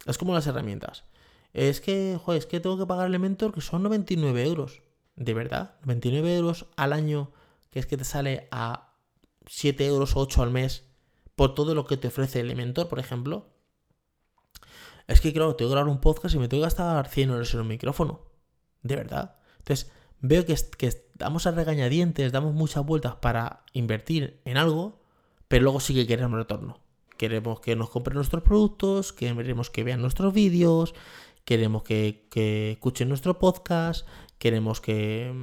Es 0.06 0.18
como 0.18 0.34
las 0.34 0.46
herramientas. 0.46 1.04
Es 1.52 1.80
que, 1.80 2.18
joder, 2.22 2.38
es 2.38 2.46
que 2.46 2.60
tengo 2.60 2.78
que 2.78 2.86
pagar 2.86 3.08
Elementor 3.08 3.52
que 3.52 3.60
son 3.60 3.82
99 3.82 4.44
euros. 4.44 4.82
¿De 5.16 5.34
verdad? 5.34 5.74
29 5.84 6.36
euros 6.36 6.66
al 6.76 6.92
año, 6.92 7.32
que 7.70 7.80
es 7.80 7.86
que 7.86 7.96
te 7.96 8.04
sale 8.04 8.48
a 8.50 8.94
7 9.46 9.86
euros 9.86 10.16
o 10.16 10.20
8 10.20 10.42
al 10.42 10.50
mes 10.50 10.84
por 11.34 11.54
todo 11.54 11.74
lo 11.74 11.86
que 11.86 11.96
te 11.96 12.08
ofrece 12.08 12.40
Elementor, 12.40 12.88
por 12.88 12.98
ejemplo 12.98 13.48
es 15.10 15.20
que, 15.20 15.32
claro, 15.32 15.56
tengo 15.56 15.70
que 15.70 15.74
grabar 15.74 15.90
un 15.90 16.00
podcast 16.00 16.34
y 16.34 16.38
me 16.38 16.48
tengo 16.48 16.62
que 16.62 16.66
gastar 16.66 17.08
100 17.08 17.30
euros 17.30 17.52
en 17.54 17.60
un 17.60 17.68
micrófono. 17.68 18.20
De 18.82 18.94
verdad. 18.94 19.36
Entonces, 19.58 19.90
veo 20.20 20.46
que, 20.46 20.56
que 20.78 21.04
damos 21.14 21.46
a 21.46 21.50
regañadientes, 21.50 22.30
damos 22.30 22.54
muchas 22.54 22.86
vueltas 22.86 23.16
para 23.16 23.64
invertir 23.72 24.40
en 24.44 24.56
algo, 24.56 25.00
pero 25.48 25.64
luego 25.64 25.80
sí 25.80 25.94
que 25.94 26.06
queremos 26.06 26.38
retorno. 26.38 26.78
Queremos 27.18 27.60
que 27.60 27.74
nos 27.74 27.90
compren 27.90 28.14
nuestros 28.14 28.42
productos, 28.44 29.12
queremos 29.12 29.68
que 29.68 29.82
vean 29.82 30.00
nuestros 30.00 30.32
vídeos, 30.32 30.94
queremos 31.44 31.82
que, 31.82 32.28
que 32.30 32.72
escuchen 32.72 33.08
nuestro 33.08 33.38
podcast, 33.38 34.06
queremos 34.38 34.80
que... 34.80 35.34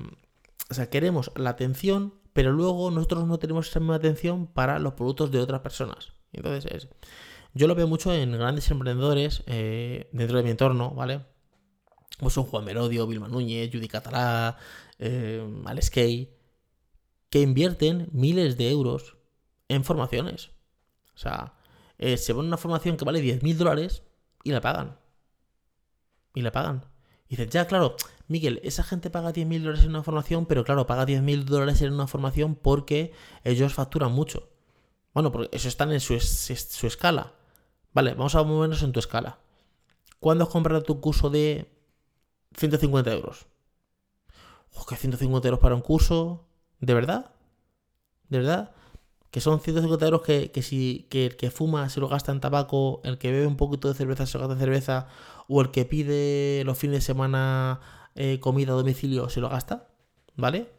O 0.69 0.73
sea, 0.73 0.89
queremos 0.89 1.31
la 1.35 1.51
atención, 1.51 2.13
pero 2.33 2.51
luego 2.51 2.89
nosotros 2.89 3.27
no 3.27 3.37
tenemos 3.37 3.67
esa 3.69 3.79
misma 3.79 3.95
atención 3.95 4.47
para 4.47 4.79
los 4.79 4.93
productos 4.93 5.29
de 5.31 5.39
otras 5.39 5.59
personas. 5.59 6.13
Entonces 6.31 6.71
es... 6.71 6.87
Yo 7.53 7.67
lo 7.67 7.75
veo 7.75 7.87
mucho 7.87 8.13
en 8.13 8.31
grandes 8.33 8.69
emprendedores 8.69 9.43
eh, 9.47 10.09
dentro 10.11 10.37
de 10.37 10.43
mi 10.43 10.51
entorno, 10.51 10.91
¿vale? 10.91 11.25
Como 12.19 12.29
son 12.29 12.45
Juan 12.45 12.65
Merodio, 12.65 13.07
Vilma 13.07 13.27
Núñez, 13.27 13.69
Judy 13.71 13.87
Catalá, 13.87 14.57
eh, 14.99 15.45
Alex 15.65 15.89
Kay, 15.89 16.33
que 17.29 17.41
invierten 17.41 18.09
miles 18.11 18.57
de 18.57 18.69
euros 18.69 19.17
en 19.67 19.83
formaciones. 19.83 20.51
O 21.15 21.17
sea, 21.17 21.53
eh, 21.97 22.17
se 22.17 22.33
pone 22.33 22.47
una 22.47 22.57
formación 22.57 22.97
que 22.97 23.05
vale 23.05 23.21
10.000 23.21 23.55
dólares 23.55 24.03
y 24.43 24.51
la 24.51 24.61
pagan. 24.61 24.99
Y 26.33 26.41
la 26.41 26.51
pagan. 26.51 26.85
Y 27.27 27.35
dices, 27.35 27.49
ya, 27.49 27.67
claro, 27.67 27.95
Miguel, 28.27 28.59
esa 28.63 28.83
gente 28.83 29.09
paga 29.09 29.33
10.000 29.33 29.61
dólares 29.61 29.83
en 29.83 29.89
una 29.89 30.03
formación, 30.03 30.45
pero 30.45 30.63
claro, 30.63 30.85
paga 30.85 31.05
10.000 31.05 31.45
dólares 31.45 31.81
en 31.81 31.93
una 31.93 32.07
formación 32.07 32.55
porque 32.55 33.13
ellos 33.43 33.73
facturan 33.73 34.11
mucho. 34.11 34.49
Bueno, 35.13 35.31
porque 35.31 35.55
eso 35.55 35.67
está 35.67 35.85
en 35.85 35.99
su, 35.99 36.13
escala. 36.13 37.33
Vale, 37.93 38.13
vamos 38.13 38.35
a 38.35 38.43
movernos 38.43 38.83
en 38.83 38.91
tu 38.91 38.99
escala. 38.99 39.39
¿Cuándo 40.19 40.43
has 40.43 40.49
comprado 40.49 40.83
tu 40.83 40.99
curso 40.99 41.29
de 41.29 41.71
150 42.57 43.13
euros? 43.13 43.47
Oh, 44.75 44.85
¿Qué 44.85 44.95
150 44.95 45.47
euros 45.47 45.59
para 45.59 45.75
un 45.75 45.81
curso? 45.81 46.45
¿De 46.79 46.93
verdad? 46.93 47.31
¿De 48.29 48.39
verdad? 48.39 48.71
Que 49.31 49.41
son 49.41 49.59
150 49.59 50.05
euros 50.05 50.21
que, 50.21 50.61
si 50.61 51.07
que 51.09 51.27
el 51.27 51.37
que 51.37 51.51
fuma 51.51 51.89
se 51.89 51.99
lo 51.99 52.07
gasta 52.07 52.31
en 52.31 52.39
tabaco, 52.39 53.01
el 53.03 53.17
que 53.17 53.31
bebe 53.31 53.47
un 53.47 53.57
poquito 53.57 53.87
de 53.87 53.93
cerveza 53.93 54.25
se 54.25 54.37
lo 54.37 54.47
gasta 54.47 54.53
en 54.53 54.59
cerveza, 54.59 55.07
o 55.47 55.61
el 55.61 55.71
que 55.71 55.85
pide 55.85 56.63
los 56.65 56.77
fines 56.77 56.97
de 56.97 57.01
semana 57.01 57.79
eh, 58.15 58.39
comida 58.39 58.73
a 58.73 58.75
domicilio 58.75 59.29
se 59.29 59.41
lo 59.41 59.49
gasta, 59.49 59.87
¿vale? 60.35 60.76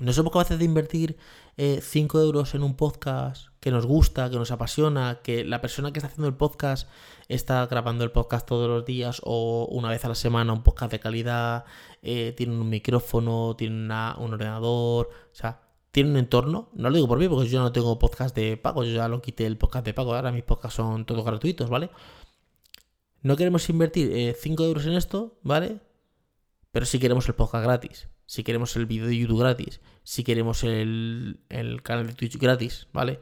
No 0.00 0.12
somos 0.14 0.32
capaces 0.32 0.58
de 0.58 0.64
invertir 0.64 1.18
5 1.56 2.18
eh, 2.18 2.24
euros 2.24 2.54
en 2.54 2.62
un 2.62 2.76
podcast 2.76 3.48
que 3.60 3.70
nos 3.70 3.84
gusta, 3.84 4.30
que 4.30 4.36
nos 4.36 4.50
apasiona, 4.50 5.20
que 5.22 5.44
la 5.44 5.60
persona 5.60 5.92
que 5.92 5.98
está 5.98 6.08
haciendo 6.08 6.28
el 6.28 6.34
podcast 6.34 6.88
está 7.28 7.66
grabando 7.66 8.02
el 8.02 8.10
podcast 8.10 8.48
todos 8.48 8.68
los 8.68 8.86
días 8.86 9.20
o 9.22 9.68
una 9.70 9.90
vez 9.90 10.02
a 10.06 10.08
la 10.08 10.14
semana 10.14 10.54
un 10.54 10.62
podcast 10.62 10.92
de 10.92 10.98
calidad, 10.98 11.66
eh, 12.00 12.32
tiene 12.36 12.54
un 12.58 12.70
micrófono, 12.70 13.54
tiene 13.56 13.76
un 13.76 14.32
ordenador, 14.32 15.10
o 15.30 15.34
sea, 15.34 15.60
tiene 15.90 16.10
un 16.10 16.16
entorno. 16.16 16.70
No 16.72 16.88
lo 16.88 16.96
digo 16.96 17.08
por 17.08 17.18
mí 17.18 17.28
porque 17.28 17.50
yo 17.50 17.60
no 17.60 17.70
tengo 17.70 17.98
podcast 17.98 18.34
de 18.34 18.56
pago, 18.56 18.84
yo 18.84 18.94
ya 18.94 19.08
lo 19.08 19.20
quité 19.20 19.44
el 19.44 19.58
podcast 19.58 19.84
de 19.84 19.92
pago, 19.92 20.14
ahora 20.14 20.32
mis 20.32 20.42
podcasts 20.42 20.76
son 20.76 21.04
todos 21.04 21.22
gratuitos, 21.22 21.68
¿vale? 21.68 21.90
No 23.20 23.36
queremos 23.36 23.68
invertir 23.68 24.34
5 24.40 24.62
eh, 24.62 24.66
euros 24.66 24.86
en 24.86 24.94
esto, 24.94 25.38
¿vale? 25.42 25.80
Pero 26.70 26.86
sí 26.86 26.98
queremos 26.98 27.28
el 27.28 27.34
podcast 27.34 27.64
gratis 27.64 28.11
si 28.32 28.44
queremos 28.44 28.74
el 28.76 28.86
vídeo 28.86 29.06
de 29.06 29.18
YouTube 29.18 29.40
gratis, 29.40 29.82
si 30.04 30.24
queremos 30.24 30.64
el, 30.64 31.38
canal 31.82 32.06
de 32.06 32.14
Twitch 32.14 32.38
gratis, 32.38 32.88
¿vale? 32.90 33.20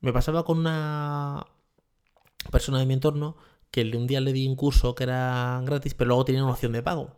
Me 0.00 0.12
pasaba 0.12 0.44
con 0.44 0.58
una 0.58 1.44
persona 2.52 2.78
de 2.78 2.86
mi 2.86 2.94
entorno 2.94 3.36
que 3.72 3.80
un 3.96 4.06
día 4.06 4.20
le 4.20 4.32
di 4.32 4.46
un 4.46 4.54
curso 4.54 4.94
que 4.94 5.02
era 5.02 5.60
gratis, 5.64 5.92
pero 5.94 6.06
luego 6.06 6.24
tenía 6.24 6.44
una 6.44 6.52
opción 6.52 6.70
de 6.70 6.84
pago. 6.84 7.16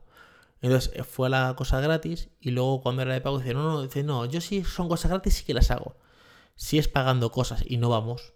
Entonces 0.63 0.93
eh, 0.95 1.05
fue 1.05 1.27
a 1.27 1.31
la 1.31 1.57
cosa 1.57 1.79
gratis 1.83 2.31
y 2.41 2.53
luego 2.53 2.81
cuando 2.81 3.03
era 3.03 3.13
de 3.13 3.21
pago 3.21 3.39
dice, 3.39 3.53
no, 3.53 3.63
no, 3.63 3.83
dice, 3.83 4.03
no, 4.03 4.25
yo 4.25 4.41
sí 4.41 4.65
son 4.65 4.89
cosas 4.89 5.11
gratis 5.11 5.35
sí 5.35 5.45
que 5.45 5.53
las 5.53 5.71
hago. 5.71 5.99
Si 6.55 6.79
es 6.79 6.89
pagando 6.89 7.31
cosas 7.31 7.65
y 7.67 7.77
no 7.77 7.91
vamos, 7.91 8.33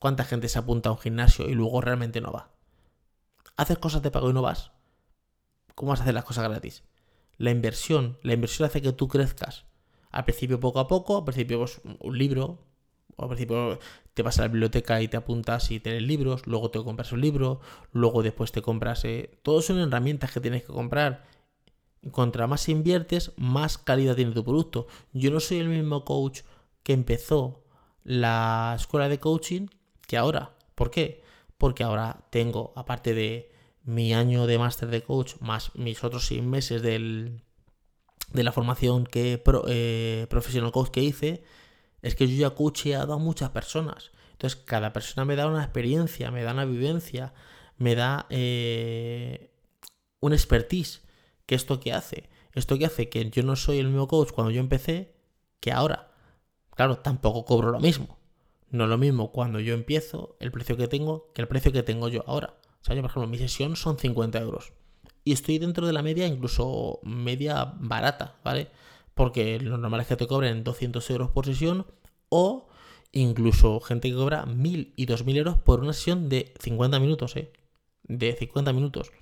¿cuánta 0.00 0.24
gente 0.24 0.48
se 0.48 0.58
apunta 0.58 0.88
a 0.88 0.92
un 0.94 0.98
gimnasio 0.98 1.48
y 1.48 1.54
luego 1.54 1.80
realmente 1.80 2.20
no 2.20 2.32
va? 2.32 2.50
¿Haces 3.56 3.78
cosas 3.78 4.02
de 4.02 4.10
pago 4.10 4.28
y 4.28 4.32
no 4.32 4.42
vas? 4.42 4.72
¿Cómo 5.76 5.90
vas 5.90 6.00
a 6.00 6.02
hacer 6.02 6.14
las 6.14 6.24
cosas 6.24 6.48
gratis? 6.48 6.82
La 7.40 7.50
inversión, 7.50 8.18
la 8.22 8.34
inversión 8.34 8.66
hace 8.66 8.82
que 8.82 8.92
tú 8.92 9.08
crezcas. 9.08 9.64
Al 10.10 10.24
principio 10.24 10.60
poco 10.60 10.78
a 10.78 10.86
poco, 10.88 11.16
al 11.16 11.24
principio 11.24 11.58
pues, 11.60 11.80
un 12.00 12.18
libro, 12.18 12.58
o 13.16 13.22
al 13.22 13.28
principio 13.30 13.78
te 14.12 14.22
vas 14.22 14.38
a 14.38 14.42
la 14.42 14.48
biblioteca 14.48 15.00
y 15.00 15.08
te 15.08 15.16
apuntas 15.16 15.70
y 15.70 15.80
tienes 15.80 16.02
libros, 16.02 16.46
luego 16.46 16.70
te 16.70 16.84
compras 16.84 17.12
un 17.12 17.22
libro, 17.22 17.60
luego 17.92 18.22
después 18.22 18.52
te 18.52 18.60
compras... 18.60 19.06
Eh, 19.06 19.38
todos 19.42 19.64
son 19.64 19.78
herramientas 19.78 20.32
que 20.32 20.40
tienes 20.40 20.64
que 20.64 20.72
comprar 20.72 21.24
Contra 22.12 22.46
más 22.46 22.68
inviertes, 22.68 23.32
más 23.36 23.76
calidad 23.76 24.16
tiene 24.16 24.32
tu 24.32 24.42
producto. 24.42 24.86
Yo 25.12 25.30
no 25.30 25.38
soy 25.38 25.58
el 25.58 25.68
mismo 25.68 26.04
coach 26.04 26.40
que 26.82 26.94
empezó 26.94 27.62
la 28.04 28.74
escuela 28.78 29.08
de 29.08 29.18
coaching 29.18 29.66
que 30.06 30.16
ahora. 30.16 30.54
¿Por 30.74 30.90
qué? 30.90 31.22
Porque 31.58 31.84
ahora 31.84 32.26
tengo, 32.30 32.72
aparte 32.74 33.12
de 33.12 33.52
mi 33.90 34.14
año 34.14 34.46
de 34.46 34.58
máster 34.58 34.88
de 34.88 35.02
coach, 35.02 35.34
más 35.40 35.74
mis 35.74 36.02
otros 36.04 36.26
seis 36.26 36.42
meses 36.42 36.82
del, 36.82 37.42
de 38.32 38.42
la 38.44 38.52
formación 38.52 39.04
que 39.04 39.42
eh, 39.68 40.26
profesional 40.30 40.72
coach 40.72 40.90
que 40.90 41.02
hice, 41.02 41.42
es 42.02 42.14
que 42.14 42.28
yo 42.28 42.36
ya 42.36 42.54
coacheado 42.54 43.14
a 43.14 43.18
muchas 43.18 43.50
personas. 43.50 44.12
Entonces, 44.32 44.60
cada 44.64 44.92
persona 44.92 45.24
me 45.24 45.36
da 45.36 45.46
una 45.46 45.62
experiencia, 45.62 46.30
me 46.30 46.42
da 46.42 46.52
una 46.52 46.64
vivencia, 46.64 47.34
me 47.76 47.94
da 47.94 48.26
eh, 48.30 49.50
un 50.20 50.32
expertise. 50.32 51.02
¿Qué 51.46 51.54
esto 51.54 51.80
que 51.80 51.92
hace? 51.92 52.30
Esto 52.54 52.78
que 52.78 52.86
hace 52.86 53.08
que 53.08 53.28
yo 53.28 53.42
no 53.42 53.56
soy 53.56 53.78
el 53.78 53.88
mismo 53.88 54.08
coach 54.08 54.30
cuando 54.30 54.50
yo 54.50 54.60
empecé 54.60 55.12
que 55.60 55.72
ahora. 55.72 56.10
Claro, 56.74 56.98
tampoco 56.98 57.44
cobro 57.44 57.70
lo 57.70 57.80
mismo. 57.80 58.18
No 58.70 58.84
es 58.84 58.90
lo 58.90 58.98
mismo 58.98 59.32
cuando 59.32 59.58
yo 59.60 59.74
empiezo, 59.74 60.36
el 60.38 60.52
precio 60.52 60.76
que 60.76 60.88
tengo, 60.88 61.32
que 61.34 61.42
el 61.42 61.48
precio 61.48 61.72
que 61.72 61.82
tengo 61.82 62.08
yo 62.08 62.24
ahora. 62.26 62.59
O 62.80 62.84
sea, 62.84 62.94
yo, 62.94 63.02
por 63.02 63.10
ejemplo, 63.10 63.28
mi 63.28 63.38
sesión 63.38 63.76
son 63.76 63.98
50 63.98 64.38
euros. 64.40 64.72
Y 65.24 65.32
estoy 65.32 65.58
dentro 65.58 65.86
de 65.86 65.92
la 65.92 66.02
media, 66.02 66.26
incluso 66.26 67.00
media 67.02 67.74
barata, 67.78 68.38
¿vale? 68.42 68.68
Porque 69.14 69.60
lo 69.60 69.76
normal 69.76 70.00
es 70.00 70.06
que 70.06 70.16
te 70.16 70.26
cobren 70.26 70.64
200 70.64 71.08
euros 71.10 71.30
por 71.30 71.44
sesión 71.44 71.86
o 72.30 72.68
incluso 73.12 73.80
gente 73.80 74.08
que 74.08 74.14
cobra 74.14 74.46
1000 74.46 74.94
y 74.96 75.06
2000 75.06 75.36
euros 75.36 75.58
por 75.58 75.80
una 75.80 75.92
sesión 75.92 76.28
de 76.28 76.54
50 76.60 76.98
minutos, 77.00 77.36
¿eh? 77.36 77.52
De 78.04 78.32
50 78.32 78.72
minutos. 78.72 79.12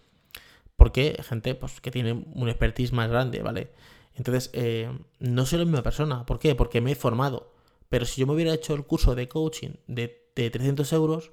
Porque 0.77 1.21
gente 1.29 1.55
pues, 1.55 1.81
que 1.81 1.91
tiene 1.91 2.13
un 2.13 2.49
expertise 2.49 2.93
más 2.93 3.11
grande, 3.11 3.43
¿vale? 3.43 3.73
Entonces, 4.15 4.51
eh, 4.53 4.91
no 5.19 5.47
soy 5.47 5.61
la 5.61 5.65
misma 5.65 5.83
persona. 5.83 6.27
¿Por 6.27 6.39
qué? 6.39 6.55
Porque 6.55 6.81
me 6.81 6.93
he 6.93 6.95
formado. 6.95 7.53
Pero 7.89 8.05
si 8.05 8.21
yo 8.21 8.27
me 8.27 8.35
hubiera 8.35 8.55
hecho 8.55 8.75
el 8.75 8.85
curso 8.85 9.15
de 9.15 9.29
coaching 9.29 9.71
de, 9.87 10.31
de 10.37 10.51
300 10.51 10.93
euros, 10.93 11.33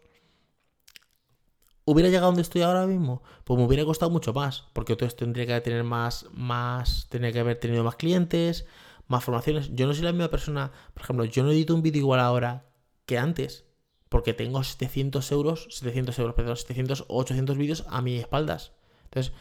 ¿hubiera 1.85 2.09
llegado 2.09 2.27
donde 2.27 2.41
estoy 2.41 2.63
ahora 2.63 2.85
mismo? 2.85 3.23
Pues 3.43 3.57
me 3.57 3.65
hubiera 3.65 3.85
costado 3.85 4.11
mucho 4.11 4.33
más. 4.33 4.65
Porque 4.73 4.93
entonces 4.93 5.15
tendría 5.15 5.45
que 5.45 5.61
tener 5.61 5.83
más, 5.83 6.27
más, 6.33 7.07
tendría 7.09 7.31
que 7.31 7.39
haber 7.39 7.59
tenido 7.59 7.83
más 7.83 7.95
clientes, 7.95 8.65
más 9.07 9.23
formaciones. 9.23 9.73
Yo 9.73 9.87
no 9.87 9.93
soy 9.93 10.03
la 10.03 10.11
misma 10.11 10.29
persona. 10.29 10.71
Por 10.93 11.03
ejemplo, 11.03 11.25
yo 11.25 11.43
no 11.43 11.51
edito 11.51 11.73
un 11.73 11.81
vídeo 11.81 12.01
igual 12.01 12.19
ahora 12.19 12.65
que 13.05 13.17
antes. 13.17 13.65
Porque 14.09 14.33
tengo 14.33 14.63
700 14.63 15.31
euros, 15.31 15.67
700 15.71 16.17
euros, 16.19 16.35
perdón, 16.35 16.57
700 16.57 17.05
o 17.07 17.19
800 17.19 17.57
vídeos 17.57 17.85
a 17.89 18.01
mis 18.01 18.19
espaldas. 18.21 18.73
Entonces, 19.05 19.33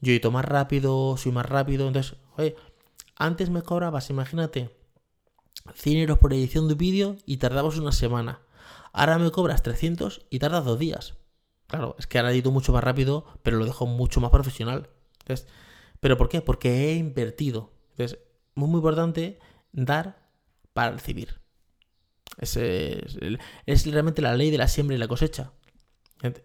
yo 0.00 0.12
edito 0.12 0.30
más 0.30 0.44
rápido, 0.44 1.16
soy 1.16 1.32
más 1.32 1.46
rápido. 1.46 1.86
Entonces, 1.86 2.16
oye, 2.36 2.56
antes 3.16 3.50
me 3.50 3.62
cobrabas, 3.62 4.10
imagínate, 4.10 4.70
100 5.74 5.98
euros 5.98 6.18
por 6.18 6.32
edición 6.32 6.68
de 6.68 6.74
un 6.74 6.78
vídeo 6.78 7.16
y 7.26 7.38
tardabas 7.38 7.76
una 7.76 7.92
semana. 7.92 8.40
Ahora 8.92 9.18
me 9.18 9.30
cobras 9.30 9.62
300 9.62 10.26
y 10.30 10.38
tardas 10.38 10.64
dos 10.64 10.78
días. 10.78 11.14
Claro, 11.68 11.94
es 11.98 12.06
que 12.06 12.18
ahora 12.18 12.32
edito 12.32 12.50
mucho 12.50 12.72
más 12.72 12.82
rápido, 12.82 13.26
pero 13.42 13.58
lo 13.58 13.66
dejo 13.66 13.86
mucho 13.86 14.20
más 14.20 14.30
profesional. 14.30 14.88
¿Pero 16.00 16.16
por 16.16 16.28
qué? 16.28 16.40
Porque 16.40 16.88
he 16.90 16.94
invertido. 16.96 17.72
Entonces, 17.90 18.18
muy, 18.54 18.68
muy 18.68 18.78
importante 18.78 19.38
dar 19.72 20.28
para 20.72 20.92
recibir. 20.92 21.40
Es, 22.38 22.56
es, 22.56 23.86
realmente 23.86 24.22
la 24.22 24.34
ley 24.34 24.50
de 24.50 24.58
la 24.58 24.68
siembra 24.68 24.96
y 24.96 24.98
la 24.98 25.08
cosecha. 25.08 25.52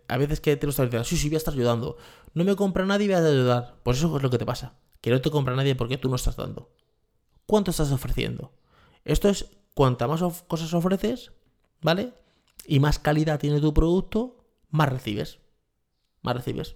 A 0.08 0.18
veces 0.18 0.42
que 0.42 0.56
te 0.58 0.68
lo 0.68 0.72
estás 0.72 0.88
diciendo, 0.88 1.06
sí, 1.06 1.18
sí, 1.18 1.30
voy 1.30 1.36
a 1.36 1.38
estar 1.38 1.54
ayudando. 1.54 1.98
No 2.34 2.44
me 2.44 2.56
compra 2.56 2.86
nadie 2.86 3.06
y 3.06 3.10
voy 3.10 3.16
a 3.16 3.26
ayudar. 3.26 3.76
Pues 3.84 3.98
eso 4.00 4.18
es 4.18 4.24
lo 4.24 4.30
que 4.30 4.38
te 4.38 4.46
pasa. 4.46 4.76
Que 5.00 5.10
no 5.10 5.22
te 5.22 5.32
compra 5.32 5.56
nadie 5.56 5.76
porque 5.76 5.98
tú 5.98 6.10
no 6.10 6.18
estás 6.18 6.36
dando. 6.36 6.70
¿Cuánto 7.46 7.72
estás 7.72 7.92
ofreciendo? 7.92 8.52
Esto 9.06 9.30
es, 9.30 9.48
cuanta 9.74 10.08
más 10.08 10.22
cosas 10.48 10.74
ofreces, 10.74 11.32
¿vale? 11.82 12.14
Y 12.66 12.80
más 12.80 13.00
calidad 13.00 13.40
tiene 13.40 13.60
tu 13.60 13.74
producto, 13.74 14.43
más 14.74 14.90
recibes. 14.90 15.38
Más 16.24 16.36
recibes. 16.36 16.76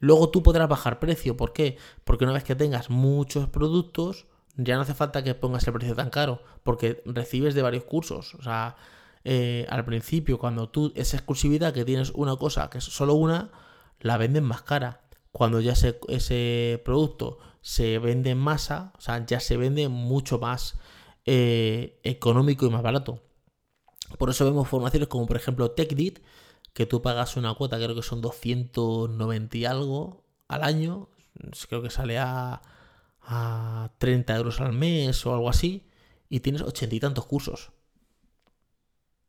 Luego 0.00 0.30
tú 0.30 0.42
podrás 0.42 0.68
bajar 0.68 0.98
precio. 0.98 1.36
¿Por 1.36 1.52
qué? 1.52 1.78
Porque 2.04 2.24
una 2.24 2.32
vez 2.32 2.42
que 2.42 2.56
tengas 2.56 2.90
muchos 2.90 3.48
productos, 3.48 4.26
ya 4.56 4.74
no 4.74 4.82
hace 4.82 4.94
falta 4.94 5.22
que 5.22 5.36
pongas 5.36 5.64
el 5.68 5.72
precio 5.72 5.94
tan 5.94 6.10
caro, 6.10 6.42
porque 6.64 7.00
recibes 7.06 7.54
de 7.54 7.62
varios 7.62 7.84
cursos. 7.84 8.34
O 8.34 8.42
sea, 8.42 8.74
eh, 9.22 9.64
al 9.68 9.84
principio, 9.84 10.40
cuando 10.40 10.70
tú, 10.70 10.92
esa 10.96 11.16
exclusividad 11.16 11.72
que 11.72 11.84
tienes 11.84 12.10
una 12.10 12.34
cosa, 12.36 12.68
que 12.68 12.78
es 12.78 12.84
solo 12.84 13.14
una, 13.14 13.52
la 14.00 14.16
venden 14.16 14.42
más 14.42 14.62
cara. 14.62 15.02
Cuando 15.30 15.60
ya 15.60 15.74
ese, 15.74 16.82
producto 16.84 17.38
se 17.60 18.00
vende 18.00 18.30
en 18.30 18.38
masa, 18.38 18.92
o 18.98 19.00
sea, 19.00 19.24
ya 19.24 19.38
se 19.38 19.56
vende 19.56 19.88
mucho 19.88 20.40
más 20.40 20.76
eh, 21.26 22.00
económico 22.02 22.66
y 22.66 22.70
más 22.70 22.82
barato. 22.82 23.22
Por 24.18 24.30
eso 24.30 24.44
vemos 24.44 24.66
formaciones 24.66 25.08
como 25.08 25.26
por 25.26 25.36
ejemplo 25.36 25.70
TechDit, 25.70 26.20
que 26.72 26.86
tú 26.86 27.02
pagas 27.02 27.36
una 27.36 27.54
cuota, 27.54 27.76
creo 27.76 27.94
que 27.94 28.02
son 28.02 28.20
290 28.20 29.56
y 29.56 29.64
algo 29.64 30.24
al 30.48 30.62
año, 30.62 31.08
creo 31.68 31.82
que 31.82 31.90
sale 31.90 32.18
a, 32.18 32.62
a 33.22 33.90
30 33.98 34.36
euros 34.36 34.60
al 34.60 34.72
mes 34.72 35.24
o 35.26 35.34
algo 35.34 35.48
así, 35.48 35.88
y 36.28 36.40
tienes 36.40 36.62
ochenta 36.62 36.94
y 36.94 37.00
tantos 37.00 37.26
cursos. 37.26 37.72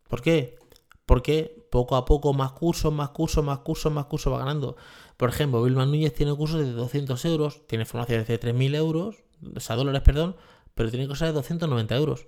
¿Por 0.07 0.21
qué? 0.21 0.57
Porque 1.05 1.67
poco 1.71 1.95
a 1.95 2.05
poco 2.05 2.33
más 2.33 2.51
cursos, 2.51 2.91
más 2.93 3.09
cursos, 3.09 3.43
más 3.43 3.59
cursos, 3.59 3.91
más 3.91 4.05
cursos 4.05 4.33
va 4.33 4.39
ganando. 4.39 4.75
Por 5.17 5.29
ejemplo, 5.29 5.63
Vilma 5.63 5.85
Núñez 5.85 6.13
tiene 6.13 6.35
cursos 6.35 6.59
de 6.59 6.71
200 6.71 7.23
euros, 7.25 7.67
tiene 7.67 7.85
formaciones 7.85 8.27
de 8.27 8.39
3.000 8.39 8.75
euros, 8.75 9.23
o 9.55 9.59
sea, 9.59 9.75
dólares, 9.75 10.01
perdón, 10.01 10.35
pero 10.73 10.89
tiene 10.89 11.07
cosas 11.07 11.29
de 11.29 11.33
290 11.33 11.95
euros. 11.95 12.27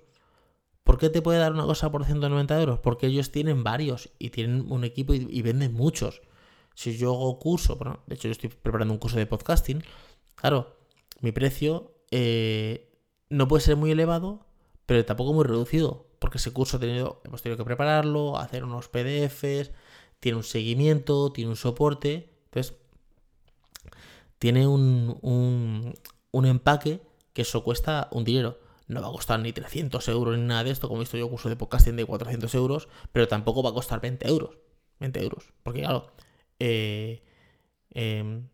¿Por 0.92 0.98
qué 0.98 1.08
te 1.08 1.22
puede 1.22 1.38
dar 1.38 1.54
una 1.54 1.64
cosa 1.64 1.90
por 1.90 2.04
190 2.04 2.60
euros? 2.60 2.78
Porque 2.80 3.06
ellos 3.06 3.30
tienen 3.30 3.64
varios 3.64 4.10
y 4.18 4.28
tienen 4.28 4.70
un 4.70 4.84
equipo 4.84 5.14
y, 5.14 5.40
venden 5.40 5.72
muchos. 5.72 6.20
Si 6.74 6.98
yo 6.98 7.14
hago 7.14 7.38
curso, 7.38 7.76
bueno, 7.76 8.00
de 8.06 8.16
hecho 8.16 8.28
yo 8.28 8.32
estoy 8.32 8.50
preparando 8.50 8.92
un 8.92 9.00
curso 9.00 9.16
de 9.16 9.24
podcasting, 9.24 9.82
claro, 10.34 10.76
mi 11.22 11.32
precio 11.32 11.94
eh, 12.10 12.92
no 13.30 13.48
puede 13.48 13.62
ser 13.62 13.76
muy 13.76 13.90
elevado, 13.90 14.44
pero 14.84 15.02
tampoco 15.06 15.32
muy 15.32 15.44
reducido, 15.44 16.10
porque 16.18 16.36
ese 16.36 16.52
curso 16.52 16.78
tenido, 16.78 17.22
hemos 17.24 17.40
tenido 17.40 17.56
que 17.56 17.64
prepararlo, 17.64 18.36
hacer 18.36 18.62
unos 18.62 18.90
PDFs, 18.90 19.70
tiene 20.20 20.36
un 20.36 20.44
seguimiento, 20.44 21.32
tiene 21.32 21.48
un 21.48 21.56
soporte, 21.56 22.36
entonces 22.44 22.76
tiene 24.38 24.66
un, 24.66 25.94
un 26.32 26.46
empaque 26.46 27.00
que 27.32 27.40
eso 27.40 27.64
cuesta 27.64 28.08
un 28.12 28.24
dinero 28.24 28.61
no 28.92 29.02
va 29.02 29.08
a 29.08 29.12
costar 29.12 29.40
ni 29.40 29.52
300 29.52 30.06
euros 30.08 30.38
ni 30.38 30.44
nada 30.44 30.64
de 30.64 30.70
esto, 30.70 30.88
como 30.88 31.00
he 31.00 31.04
visto 31.04 31.16
yo 31.16 31.28
curso 31.28 31.48
de 31.48 31.56
podcasting 31.56 31.96
de 31.96 32.04
400 32.04 32.54
euros, 32.54 32.88
pero 33.12 33.28
tampoco 33.28 33.62
va 33.62 33.70
a 33.70 33.74
costar 33.74 34.00
20 34.00 34.28
euros. 34.28 34.56
20 35.00 35.22
euros. 35.22 35.52
Porque 35.62 35.80
claro, 35.80 36.12
eh, 36.58 37.22
em, 37.90 38.48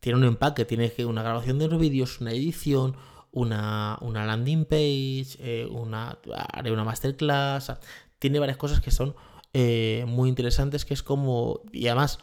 tiene 0.00 0.18
un 0.18 0.24
empaque, 0.24 0.64
tiene 0.64 0.92
una 1.04 1.22
grabación 1.22 1.58
de 1.58 1.68
los 1.68 1.78
vídeos, 1.80 2.20
una 2.20 2.32
edición, 2.32 2.96
una, 3.32 3.98
landing 4.00 4.64
page, 4.64 5.36
eh, 5.38 5.68
una, 5.70 6.18
haré 6.52 6.72
una 6.72 6.84
masterclass. 6.84 7.72
Tiene 8.18 8.38
varias 8.38 8.56
cosas 8.58 8.80
que 8.80 8.90
son 8.90 9.14
eh, 9.52 10.04
muy 10.06 10.28
interesantes, 10.28 10.84
que 10.84 10.94
es 10.94 11.02
como... 11.02 11.60
Y 11.72 11.86
además 11.88 12.18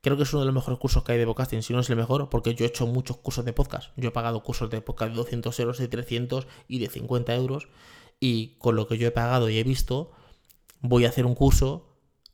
Creo 0.00 0.16
que 0.16 0.22
es 0.22 0.32
uno 0.32 0.40
de 0.40 0.46
los 0.46 0.54
mejores 0.54 0.78
cursos 0.78 1.02
que 1.02 1.12
hay 1.12 1.18
de 1.18 1.26
podcasting, 1.26 1.62
si 1.62 1.72
no 1.72 1.80
es 1.80 1.90
el 1.90 1.96
mejor, 1.96 2.28
porque 2.30 2.54
yo 2.54 2.64
he 2.64 2.68
hecho 2.68 2.86
muchos 2.86 3.16
cursos 3.16 3.44
de 3.44 3.52
podcast. 3.52 3.90
Yo 3.96 4.08
he 4.08 4.12
pagado 4.12 4.42
cursos 4.42 4.70
de 4.70 4.80
podcast 4.80 5.10
de 5.10 5.16
200 5.16 5.60
euros, 5.60 5.78
de 5.78 5.88
300 5.88 6.46
y 6.68 6.78
de 6.78 6.88
50 6.88 7.34
euros. 7.34 7.68
Y 8.20 8.56
con 8.58 8.76
lo 8.76 8.86
que 8.86 8.98
yo 8.98 9.08
he 9.08 9.10
pagado 9.10 9.48
y 9.48 9.58
he 9.58 9.64
visto, 9.64 10.12
voy 10.80 11.04
a 11.04 11.08
hacer 11.08 11.26
un 11.26 11.34
curso 11.34 11.88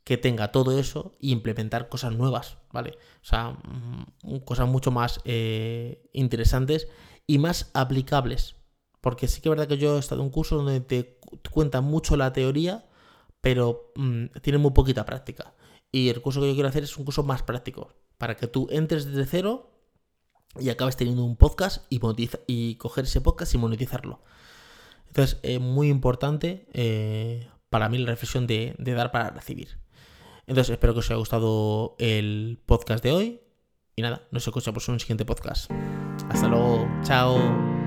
que 0.05 0.19
tenga 0.19 0.53
todo 0.53 0.79
eso 0.79 1.13
e 1.21 1.29
implementar 1.29 1.89
cosas 1.89 2.15
nuevas, 2.15 2.59
¿vale? 2.73 2.99
O 3.23 3.27
sea, 3.27 3.53
mm, 3.53 4.39
cosas 4.45 4.69
mucho 4.69 4.91
más 4.91 5.21
eh, 5.25 6.09
interesantes 6.13 6.89
y 7.27 7.39
más 7.39 7.71
aplicables. 7.73 8.57
Porque 9.01 9.29
sí 9.29 9.41
que 9.41 9.49
es 9.49 9.51
verdad 9.51 9.69
que 9.69 9.79
yo 9.79 9.97
he 9.97 9.99
estado 9.99 10.21
en 10.21 10.27
un 10.27 10.33
curso 10.33 10.57
donde 10.57 10.81
te 10.81 11.19
cuentan 11.51 11.85
mucho 11.85 12.17
la 12.17 12.33
teoría, 12.33 12.87
pero 13.41 13.93
mm, 13.97 14.27
tiene 14.43 14.59
muy 14.59 14.73
poquita 14.73 15.05
práctica. 15.07 15.55
Y 15.95 16.09
el 16.09 16.21
curso 16.21 16.41
que 16.41 16.49
yo 16.49 16.55
quiero 16.55 16.69
hacer 16.69 16.83
es 16.83 16.97
un 16.97 17.05
curso 17.05 17.23
más 17.23 17.45
práctico, 17.45 17.95
para 18.19 18.37
que 18.37 18.49
tú 18.49 18.67
entres 18.73 19.05
desde 19.05 19.27
cero 19.27 19.71
y 20.59 20.71
acabes 20.71 20.97
teniendo 20.97 21.23
un 21.23 21.37
podcast 21.37 21.87
y, 21.89 22.01
y 22.49 22.75
coger 22.79 23.05
ese 23.05 23.21
podcast 23.21 23.55
y 23.55 23.59
monetizarlo. 23.59 24.21
Entonces, 25.07 25.39
es 25.45 25.61
muy 25.61 25.91
importante 25.91 26.67
eh, 26.73 27.49
para 27.71 27.89
mí 27.89 27.99
la 27.99 28.11
reflexión 28.11 28.49
de, 28.49 28.75
de 28.77 28.93
dar 28.95 29.13
para 29.13 29.31
recibir. 29.31 29.79
Entonces, 30.49 30.73
espero 30.73 30.95
que 30.95 30.99
os 30.99 31.11
haya 31.11 31.19
gustado 31.19 31.95
el 32.01 32.61
podcast 32.67 33.05
de 33.05 33.13
hoy. 33.13 33.41
Y 33.95 34.03
nada, 34.03 34.27
nos 34.33 34.45
escuchamos 34.45 34.89
en 34.89 34.95
un 34.95 35.01
siguiente 35.01 35.25
podcast. 35.25 35.71
Hasta 36.29 36.49
luego, 36.49 36.89
chao. 37.05 37.84